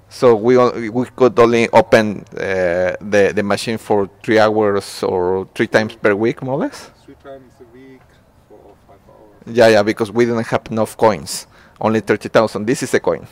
[0.08, 0.56] So we
[0.90, 6.14] we could only open uh, the the machine for three hours or three times per
[6.14, 6.90] week, more or less.
[7.04, 8.00] three times a week
[8.48, 9.56] for five hours.
[9.56, 11.46] Yeah, yeah, because we didn't have enough coins.
[11.80, 12.66] Only thirty thousand.
[12.66, 13.26] This is a coin.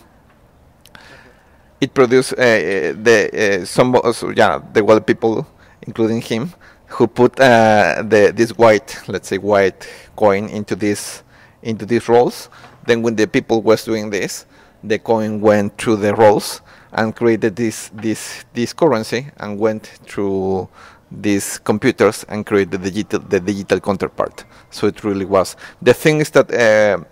[1.81, 5.47] It produced uh, uh, the uh, some of us, yeah there were people,
[5.83, 6.53] including him,
[6.87, 9.87] who put uh, the this white let's say white
[10.17, 11.23] coin into this
[11.63, 12.49] into these rolls.
[12.87, 14.47] Then when the people was doing this,
[14.83, 16.61] the coin went through the rolls
[16.93, 20.68] and created this this this currency and went through
[21.11, 24.45] these computers and created the digital the digital counterpart.
[24.70, 25.57] So it really was.
[25.80, 27.05] The thing is that uh,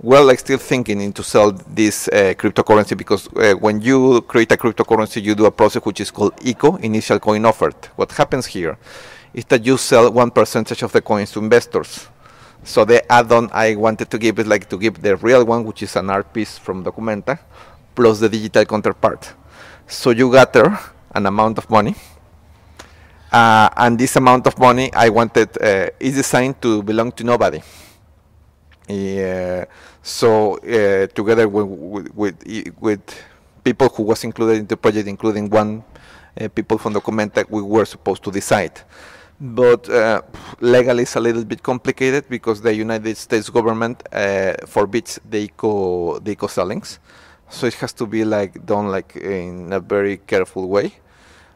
[0.00, 4.56] we're like still thinking into sell this uh, cryptocurrency because uh, when you create a
[4.56, 7.74] cryptocurrency, you do a process which is called ICO, initial coin offered.
[7.96, 8.78] What happens here
[9.34, 12.08] is that you sell one percentage of the coins to investors.
[12.64, 15.82] So the add-on I wanted to give is like to give the real one, which
[15.82, 17.38] is an art piece from Documenta,
[17.94, 19.32] plus the digital counterpart.
[19.86, 20.78] So you gather
[21.14, 21.94] an amount of money,
[23.32, 27.62] uh, and this amount of money I wanted uh, is designed to belong to nobody.
[30.02, 32.36] So uh, together with, with,
[32.80, 33.00] with
[33.64, 35.84] people who was included in the project, including one
[36.40, 38.80] uh, people from Documenta, we were supposed to decide.
[39.40, 40.22] But uh,
[40.60, 46.24] legally it's a little bit complicated because the United States government uh, forbids the ICO
[46.24, 46.98] the ICO sellings,
[47.48, 50.92] so it has to be like done like in a very careful way.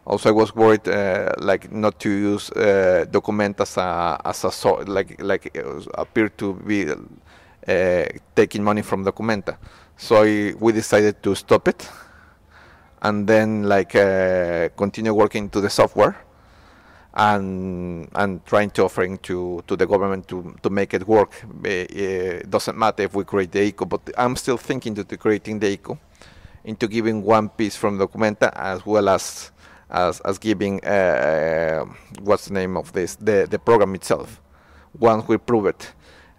[0.04, 4.52] Also, I was worried uh, like not to use uh, Document as a as a
[4.52, 5.56] so, like like
[5.94, 8.04] appear to be uh,
[8.36, 9.56] taking money from Documenta.
[9.96, 11.88] So I, we decided to stop it
[13.02, 16.16] and then like uh, continue working to the software
[17.14, 21.44] and and trying to offering to to the government to to make it work.
[21.64, 25.76] It doesn't matter if we create the ICO, but I'm still thinking to, creating the
[25.76, 25.98] ICO
[26.64, 29.50] into giving one piece from Documenta as well as
[29.90, 31.84] as, as giving uh,
[32.22, 34.40] what's the name of this the the program itself.
[34.98, 35.92] Once we prove it,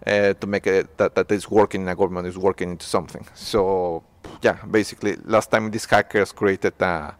[0.06, 3.26] uh, to make it that, that is working in a government is working into something.
[3.34, 4.02] So
[4.42, 7.14] yeah, basically last time these hackers created a,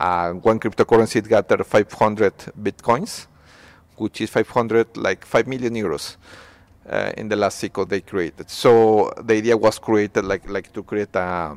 [0.00, 3.26] a one cryptocurrency it gathered 500 bitcoins,
[3.96, 6.16] which is 500 like 5 million euros.
[6.88, 8.50] Uh, in the last cycle they created.
[8.50, 11.56] So the idea was created like like to create a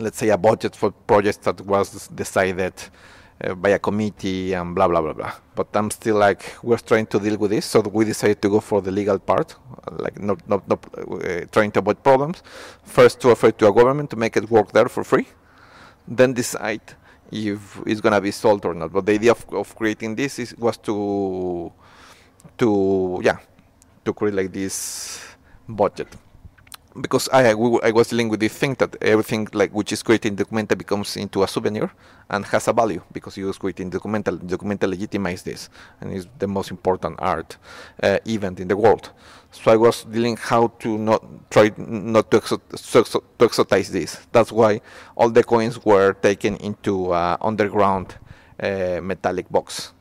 [0.00, 2.72] let's say a budget for projects that was decided
[3.44, 5.32] uh, by a committee and blah blah blah blah.
[5.54, 8.60] But I'm still like we're trying to deal with this, so we decided to go
[8.60, 9.54] for the legal part,
[9.98, 12.42] like not not, not uh, trying to avoid problems.
[12.84, 15.28] First, to offer it to a government to make it work there for free,
[16.08, 16.96] then decide
[17.32, 18.92] if it's gonna be sold or not.
[18.92, 21.72] But the idea of, of creating this is, was to
[22.58, 23.38] to yeah
[24.04, 25.20] to create like this
[25.68, 26.08] budget
[27.00, 30.36] because I, I was dealing with the thing that everything like which is created in
[30.36, 31.90] Documenta becomes into a souvenir
[32.30, 34.38] and has a value because you was creating Documenta.
[34.38, 35.70] Documenta legitimizes this
[36.00, 37.56] and is the most important art
[38.02, 39.10] uh, event in the world.
[39.50, 44.26] So I was dealing how to not try not to, exot, to exotize this.
[44.32, 44.80] That's why
[45.16, 48.16] all the coins were taken into uh, underground
[48.60, 49.92] uh, metallic box.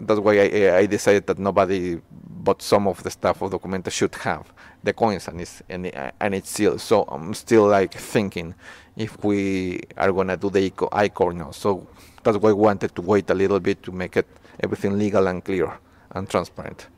[0.00, 2.00] That's why I, I decided that nobody
[2.42, 4.50] but some of the staff of Documenta should have
[4.82, 8.54] the coins and it's and, and it's still so I'm still like thinking
[8.96, 11.54] if we are gonna do the ICO, or not.
[11.54, 11.86] So
[12.22, 14.26] that's why I wanted to wait a little bit to make it
[14.60, 15.78] everything legal and clear
[16.12, 16.88] and transparent.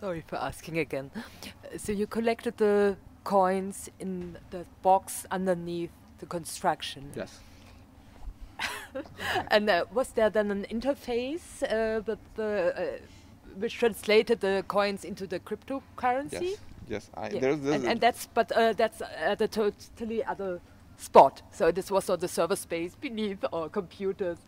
[0.00, 1.10] Sorry for asking again.
[1.76, 7.10] So you collected the coins in the box underneath the construction.
[7.16, 7.40] Yes.
[9.50, 12.98] and uh, was there then an interface uh, with the, uh,
[13.58, 16.42] which translated the coins into the cryptocurrency?
[16.42, 16.58] Yes,
[16.88, 17.10] yes.
[17.14, 17.40] I, Yeah.
[17.40, 20.60] there's, there's And, and that's but uh, that's at a totally other
[20.96, 21.42] spot.
[21.52, 24.38] So this was on the server space beneath our computers.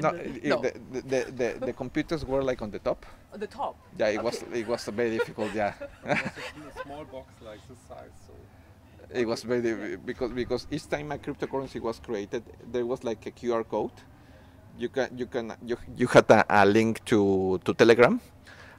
[0.00, 0.72] no, the- it- no, The,
[1.02, 3.04] the, the, the computers were like on the top.
[3.34, 3.76] on the top.
[3.98, 4.24] Yeah, it Okay.
[4.24, 5.52] was it was very difficult.
[5.54, 5.74] Yeah,
[6.06, 6.16] a
[6.82, 8.27] small box like this size, so
[9.10, 12.42] it was very because because each time a cryptocurrency was created,
[12.72, 13.92] there was like a QR code.
[14.78, 18.20] You can you can you, you had a, a link to to Telegram,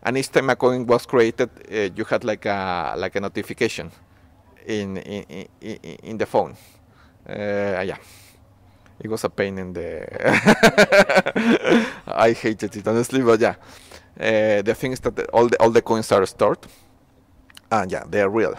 [0.03, 3.91] and each time a coin was created, uh, you had like a like a notification
[4.65, 6.55] in in in, in, the phone.
[7.27, 7.97] Uh, yeah.
[9.01, 10.05] It was a pain in the.
[12.05, 13.55] I hated it honestly, but yeah.
[14.19, 16.59] Uh, the thing is that all the all the coins are stored,
[17.71, 18.55] and yeah, they are real.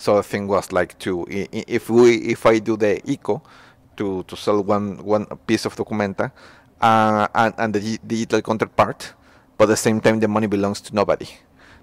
[0.00, 3.42] So the thing was like to if we if I do the ICO
[3.98, 6.32] to to sell one one piece of Documenta
[6.80, 9.12] uh, and and the digital counterpart,
[9.58, 11.28] but at the same time the money belongs to nobody.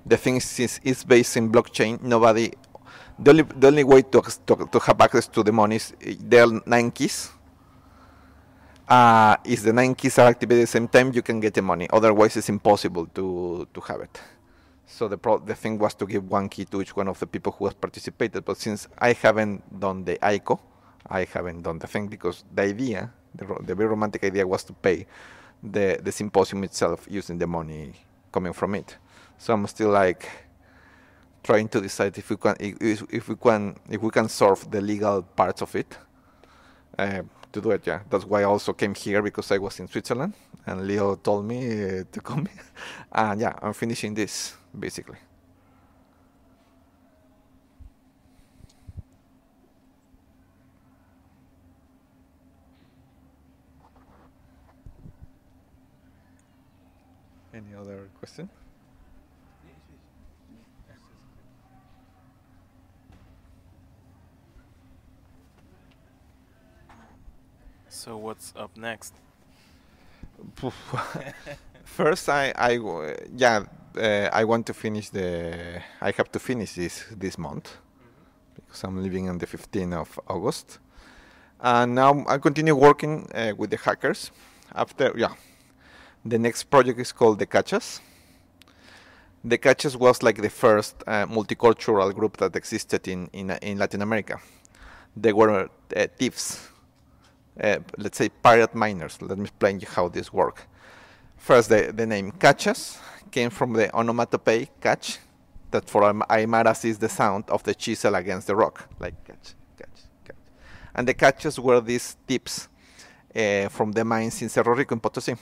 [0.04, 2.50] The thing is it's based in blockchain, nobody.
[3.20, 6.50] The only the only way to to, to have access to the money is there
[6.50, 7.30] are nine keys.
[8.90, 11.62] Uh, if the nine keys are activated at the same time, you can get the
[11.62, 11.86] money.
[11.94, 14.18] Otherwise, it's impossible to to have it.
[14.88, 17.28] So the pro- the thing was to give one key to each one of the
[17.28, 18.46] people who has participated.
[18.46, 20.60] But since I haven't done the ICO,
[21.10, 24.74] I haven't done the thing because the idea, the, the very romantic idea, was to
[24.74, 25.06] pay
[25.62, 27.94] the the symposium itself using the money
[28.32, 28.98] coming from it.
[29.38, 30.30] So I'm still like
[31.44, 34.80] trying to decide if we can if, if we can if we can solve the
[34.80, 35.98] legal parts of it
[36.98, 37.86] uh, to do it.
[37.86, 40.34] Yeah, that's why I also came here because I was in Switzerland,
[40.66, 42.48] and Leo told me uh, to come.
[43.12, 45.18] and yeah, I'm finishing this basically.
[57.54, 58.50] Any other question?
[67.90, 69.14] So what's up next?
[71.84, 72.80] First, I, I,
[73.36, 73.64] yeah,
[73.98, 75.82] uh, I want to finish the.
[76.02, 77.78] I have to finish this this month
[78.56, 80.80] because I'm leaving on the 15th of August,
[81.60, 84.32] and now I continue working uh, with the hackers.
[84.74, 85.34] After, yeah,
[86.26, 88.02] the next project is called the Cachas.
[89.44, 94.02] The Cachas was like the first uh, multicultural group that existed in in, in Latin
[94.02, 94.40] America.
[95.16, 96.70] They were uh, thieves
[97.62, 99.22] uh, let's say pirate miners.
[99.22, 100.68] Let me explain you how this work.
[101.38, 103.00] First, the, the name cachas
[103.32, 105.20] came from the onomatopoeia catch,
[105.72, 109.54] that for Aym- Aymaras is the sound of the chisel against the rock, like catch,
[109.78, 110.36] catch, catch.
[110.96, 112.68] And the cachas were these tips
[113.36, 115.38] uh, from the mines in Cerro Rico in Potosí.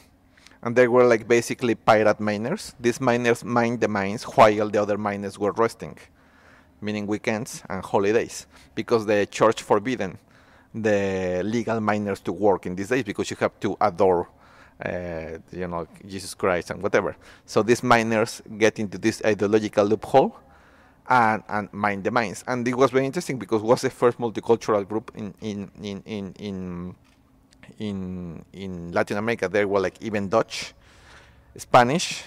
[0.61, 2.73] And they were like basically pirate miners.
[2.79, 5.97] These miners mined the mines while the other miners were resting,
[6.81, 10.17] meaning weekends and holidays, because the church forbidden
[10.73, 14.27] the legal miners to work in these days because you have to adore
[14.83, 17.15] uh, you know Jesus Christ and whatever.
[17.45, 20.35] So these miners get into this ideological loophole
[21.07, 22.43] and, and mine the mines.
[22.47, 26.01] And it was very interesting because it was the first multicultural group in in in
[26.05, 26.95] in in,
[27.79, 29.47] in, in Latin America.
[29.47, 30.73] There were like even Dutch,
[31.57, 32.23] Spanish,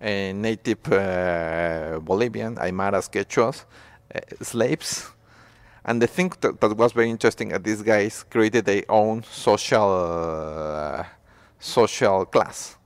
[0.00, 3.64] uh, native uh, Bolivian, Aymaras, Quechuas,
[4.14, 5.12] uh, slaves
[5.84, 9.90] and the thing that, that was very interesting, uh, these guys created their own social
[9.90, 11.04] uh,
[11.62, 12.76] social class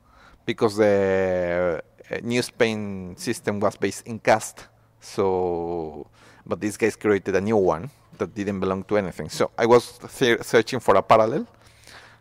[0.44, 4.68] because the uh, New Spain system was based in caste.
[5.00, 6.06] So,
[6.44, 9.28] but these guys created a new one that didn't belong to anything.
[9.30, 9.98] So I was
[10.42, 11.46] searching for a parallel,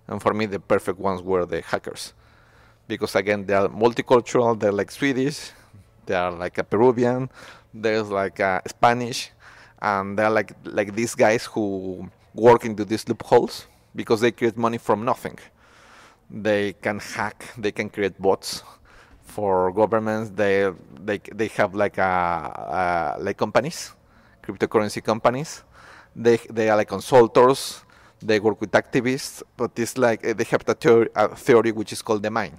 [0.08, 2.14] and for me the perfect ones were the hackers,
[2.88, 4.58] because again they are multicultural.
[4.60, 5.52] They're like Swedish,
[6.06, 7.30] they are like a Peruvian,
[7.74, 9.32] there's like a Spanish,
[9.82, 14.78] and they're like like these guys who work into these loopholes because they create money
[14.78, 15.38] from nothing.
[16.30, 18.64] They can hack, they can create bots
[19.24, 20.32] for governments.
[20.32, 23.94] They they they have like a, a like companies,
[24.44, 25.64] cryptocurrency companies.
[26.16, 27.84] They they are like consultants.
[28.22, 31.92] They work with activists, but it's like eh, they have the theory, a theory which
[31.94, 32.58] is called the mine.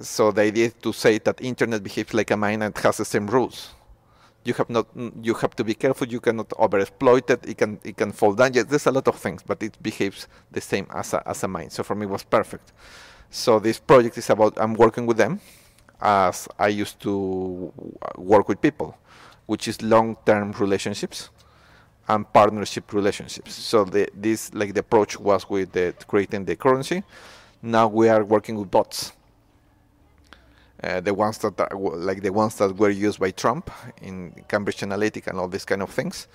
[0.00, 3.04] So the idea is to say that internet behaves like a mine and has the
[3.04, 3.70] same rules
[4.44, 4.86] you have not
[5.22, 6.06] you have to be careful.
[6.08, 7.46] You cannot overexploit it.
[7.46, 8.54] It can it can fall down.
[8.54, 11.48] Yes, there's a lot of things but it behaves the same as a, as a
[11.48, 12.72] mine so for me it was perfect.
[13.30, 15.40] So this project is about i'm working with them
[16.00, 17.72] as i used to
[18.16, 18.96] work with people
[19.46, 21.30] which is long-term relationships
[22.08, 23.54] and partnership relationships.
[23.54, 27.02] So the, this like the approach was with the, creating the currency.
[27.62, 29.12] Now we are working with bots
[30.82, 33.70] uh, the ones that are, like the ones that were used by Trump
[34.02, 36.28] in Cambridge Analytica and all these kind of things.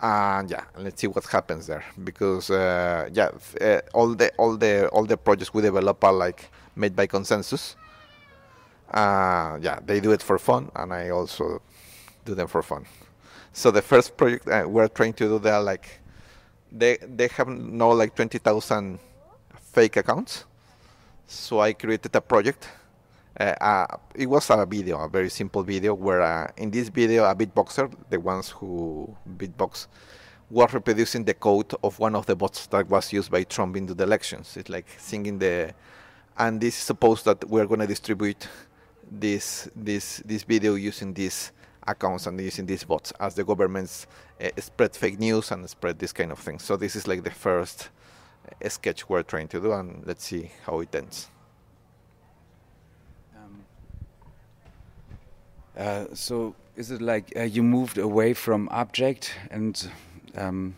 [0.00, 3.30] And yeah, let's see what happens there because uh, yeah,
[3.60, 7.74] uh, all the all the all the projects we develop are like made by consensus.
[8.92, 11.60] Uh, yeah, they do it for fun, and I also
[12.24, 12.86] do them for fun.
[13.52, 16.00] So the first project uh, we're trying to do, there like
[16.70, 19.00] they they have now like twenty thousand
[19.72, 20.44] fake accounts.
[21.26, 22.68] So I created a project
[23.38, 27.24] uh, uh, it was a video, a very simple video, where uh, in this video
[27.24, 29.86] a beatboxer, the ones who beatbox,
[30.50, 33.94] was reproducing the code of one of the bots that was used by Trump into
[33.94, 34.56] the elections.
[34.56, 35.74] It's like singing the,
[36.36, 38.48] and this is supposed that we're going to distribute
[39.10, 41.52] this this this video using these
[41.86, 44.06] accounts and using these bots as the governments
[44.42, 46.58] uh, spread fake news and spread this kind of thing.
[46.58, 47.88] So this is like the first
[48.64, 51.28] uh, sketch we're trying to do, and let's see how it ends.
[55.78, 59.88] Uh, so is it like uh, you moved away from object and
[60.36, 60.74] um,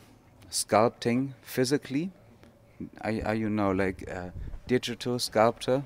[0.51, 2.11] sculpting physically?
[3.01, 4.30] Are, are you now like a
[4.66, 5.82] digital sculptor?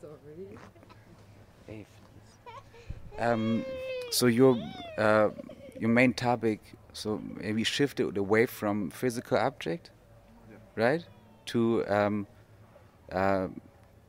[0.00, 1.86] Sorry.
[3.18, 3.64] Um,
[4.10, 4.56] so your
[4.96, 5.28] uh,
[5.78, 6.60] your main topic,
[6.94, 9.90] so maybe shifted away from physical object,
[10.76, 11.04] right,
[11.46, 12.26] to um,
[13.10, 13.48] uh,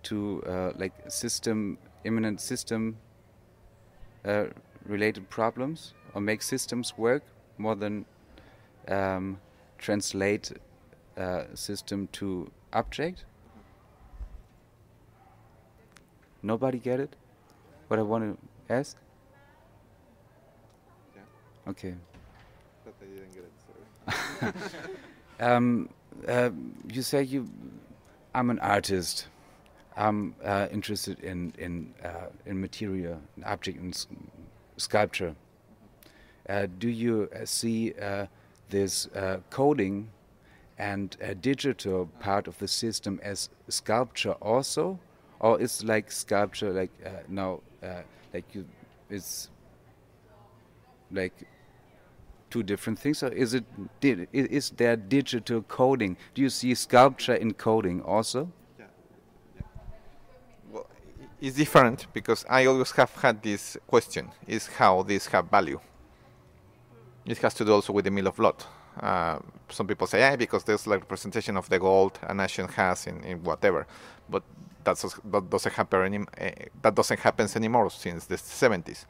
[0.03, 2.97] to uh, like system imminent system
[4.25, 4.45] uh,
[4.85, 7.23] related problems or make systems work
[7.57, 8.05] more than
[8.87, 9.39] um,
[9.77, 10.51] translate
[11.17, 13.25] uh, system to object?
[16.41, 17.15] Nobody get it?
[17.87, 18.97] What I want to ask?
[21.15, 21.21] Yeah.
[21.71, 21.93] Okay.
[22.83, 23.53] But I didn't get it.
[24.39, 24.53] Sorry.
[25.39, 25.89] Um,
[26.27, 26.51] uh,
[26.91, 27.49] you say you,
[28.33, 29.27] I'm an artist.
[29.95, 34.05] I'm uh, interested in in uh, in material, in object, and
[34.77, 35.35] sculpture.
[36.49, 38.25] Uh, do you uh, see uh,
[38.69, 40.09] this uh, coding
[40.77, 44.99] and digital part of the system as sculpture also,
[45.39, 46.91] or is like sculpture like
[47.29, 47.61] now
[48.33, 48.65] like you
[49.09, 49.49] it's
[51.11, 51.33] like
[52.49, 53.63] two different things, or is it
[54.33, 56.17] is there digital coding?
[56.33, 58.49] Do you see sculpture in coding also?
[61.43, 65.49] Well, i- it's different because I always have had this question: is how this have
[65.49, 65.79] value.
[67.25, 68.65] It has to do also with the Mill of Blood.
[69.01, 69.39] Uh,
[69.69, 73.23] some people say, yeah, because there's like representation of the gold a nation has in,
[73.23, 73.87] in whatever,
[74.29, 74.43] but
[74.83, 79.05] that's, that doesn't happen any, uh, that doesn't happen anymore since the 70s.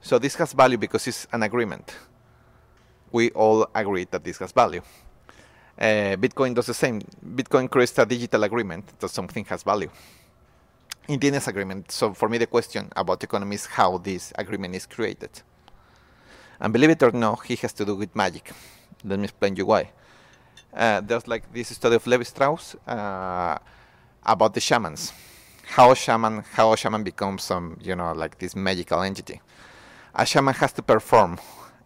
[0.00, 1.96] So this has value because it's an agreement.
[3.12, 4.82] We all agree that this has value.
[5.78, 7.00] Uh, Bitcoin does the same.
[7.24, 9.90] Bitcoin creates a digital agreement that something has value.
[11.08, 11.90] Indigenous agreement.
[11.92, 15.30] So for me, the question about economy is how this agreement is created.
[16.60, 18.50] And believe it or not, he has to do with magic.
[19.04, 19.92] Let me explain you why.
[20.74, 23.58] Uh, there's like this study of Lévi-Strauss uh,
[24.24, 25.12] about the shamans,
[25.64, 29.40] how a shaman, how a shaman becomes some, you know, like this magical entity.
[30.14, 31.38] A shaman has to perform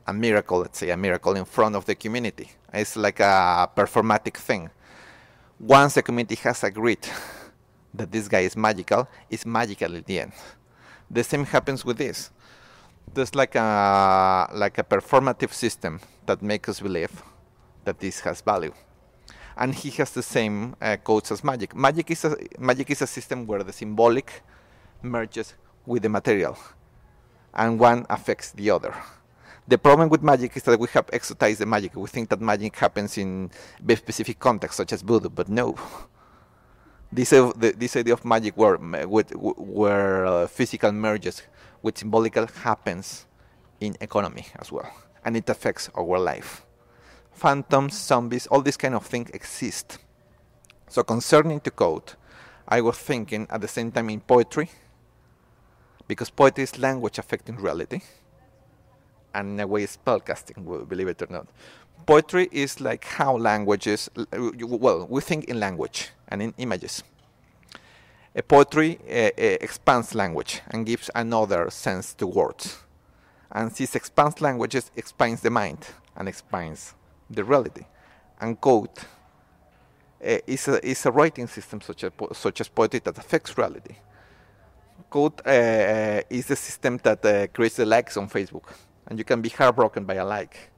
[0.07, 2.51] a miracle, let's say a miracle in front of the community.
[2.73, 4.71] It's like a performatic thing.
[5.59, 7.07] Once the community has agreed
[7.95, 10.33] that this guy is magical, is magical at the end.
[11.11, 12.31] The same happens with this.
[13.13, 17.23] There's like a like a performative system that makes us believe
[17.85, 18.73] that this has value.
[19.57, 21.75] And he has the same uh, codes as magic.
[21.75, 24.43] Magic is a magic is a system where the symbolic
[25.03, 26.57] merges with the material
[27.55, 28.95] and one affects the other.
[29.67, 31.97] The problem with magic is that we have exotized the magic.
[31.97, 35.77] We think that magic happens in very specific contexts such as voodoo but no
[37.13, 41.43] this, this idea of magic where, where uh, physical merges
[41.83, 43.27] with symbolical happens
[43.81, 44.91] in economy as well.
[45.25, 46.65] And it affects our life.
[47.33, 49.99] Phantoms zombies all these kind of things exist.
[50.89, 52.15] So concerning to code
[52.69, 54.71] i was thinking at the same time in poetry
[56.07, 58.01] because poetry is language affecting reality.
[59.35, 61.47] And in a way spellcasting believe it or not
[62.07, 67.03] poetry is like how languages well we think in language and in images
[68.35, 72.79] a poetry uh, expands language and gives another sense to words.
[73.51, 75.85] And this expands languages expands the mind
[76.17, 76.95] and expands
[77.29, 77.85] the reality.
[78.41, 78.97] And code
[80.25, 83.97] uh, is, a, is a writing system such as, such as poetry that affects reality.
[85.09, 88.73] Code uh, is a system that creates the likes on Facebook,
[89.09, 90.71] and you can be heartbroken by a like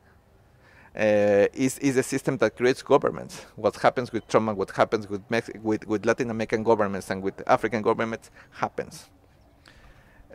[0.94, 3.46] uh, is, is a system that creates governments.
[3.56, 7.22] What happens with Trump and what happens with, Mex- with, with Latin American governments and
[7.22, 9.08] with African governments happens.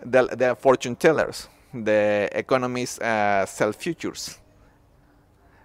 [0.04, 4.40] The, the fortune tellers, the economies uh, sell futures.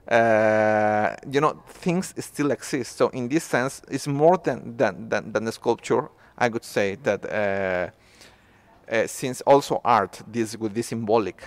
[0.08, 2.96] Uh, you know, things still exist.
[2.96, 6.10] So in this sense, it's more than, than, than, than a sculpture.
[6.36, 7.90] I would say that uh,
[8.92, 11.42] uh, since also art deals with this symbolic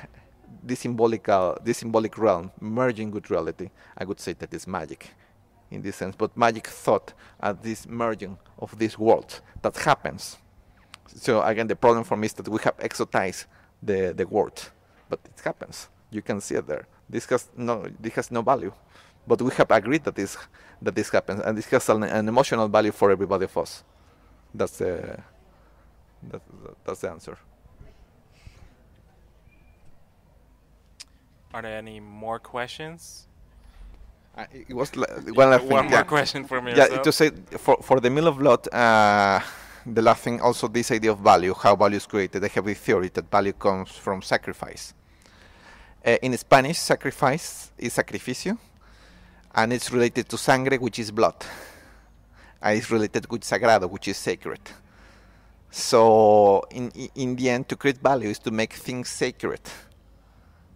[0.64, 5.14] this symbolical uh, this symbolic realm merging with reality i would say that is magic
[5.72, 6.16] in this sense.
[6.16, 10.38] But magic thought at this merging of these worlds that happens.
[11.08, 13.46] So again the problem for me is that we have exotized
[13.82, 14.62] the the word
[15.10, 15.90] but it happens.
[16.10, 16.88] You can see it there.
[17.10, 18.74] This has no this has no value.
[19.28, 20.38] But we have agreed that this
[20.82, 23.84] that this happens and this has an, an emotional value for everybody of us.
[24.54, 25.20] That's the
[26.30, 26.42] that,
[26.86, 27.38] that's the answer
[31.56, 33.28] Are there any more questions?
[34.38, 35.70] Uh, it was one last thing.
[35.72, 36.04] One more yeah.
[36.04, 37.02] question from Yeah, yourself.
[37.04, 39.40] to say for for the mill of blood, uh,
[39.86, 42.44] the last thing also this idea of value, how value is created.
[42.44, 44.94] I have a theory that value comes from sacrifice.
[46.06, 48.58] Uh, in Spanish, sacrifice is sacrificio,
[49.56, 51.40] and it's related to sangre, which is blood.
[52.62, 54.60] And it's related with sagrado, which is sacred.
[55.72, 59.62] So in- in the end, to create value is to make things sacred.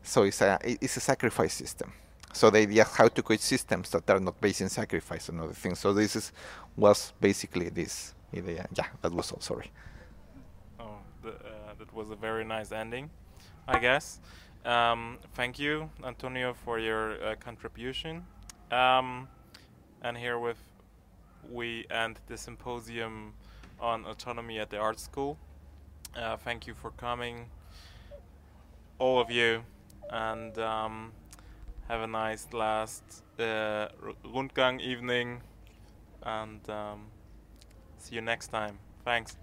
[0.04, 1.92] So it's a it's a sacrifice system.
[2.34, 5.54] So the idea how to create systems that are not based in sacrifice and other
[5.54, 5.80] things.
[5.80, 6.32] So this is
[6.78, 8.68] was basically this idea.
[8.74, 9.42] Yeah, that was all.
[9.42, 9.72] Sorry.
[10.80, 13.10] Oh, the, uh, that was a very nice ending,
[13.68, 14.20] I guess.
[14.66, 18.26] Um, thank you, Antonio, for your uh, contribution.
[18.72, 19.28] Um,
[20.02, 20.62] and herewith,
[21.50, 23.34] we end the symposium
[23.80, 25.38] on autonomy at the art school.
[26.16, 27.50] Uh, thank you for coming,
[28.98, 29.64] all of you,
[30.10, 31.12] and um,
[31.88, 33.04] have a nice last
[33.40, 33.88] uh,
[34.26, 35.42] Rundgang evening,
[36.24, 37.08] and um,
[37.98, 38.80] see you next time.
[39.06, 39.38] Thanks.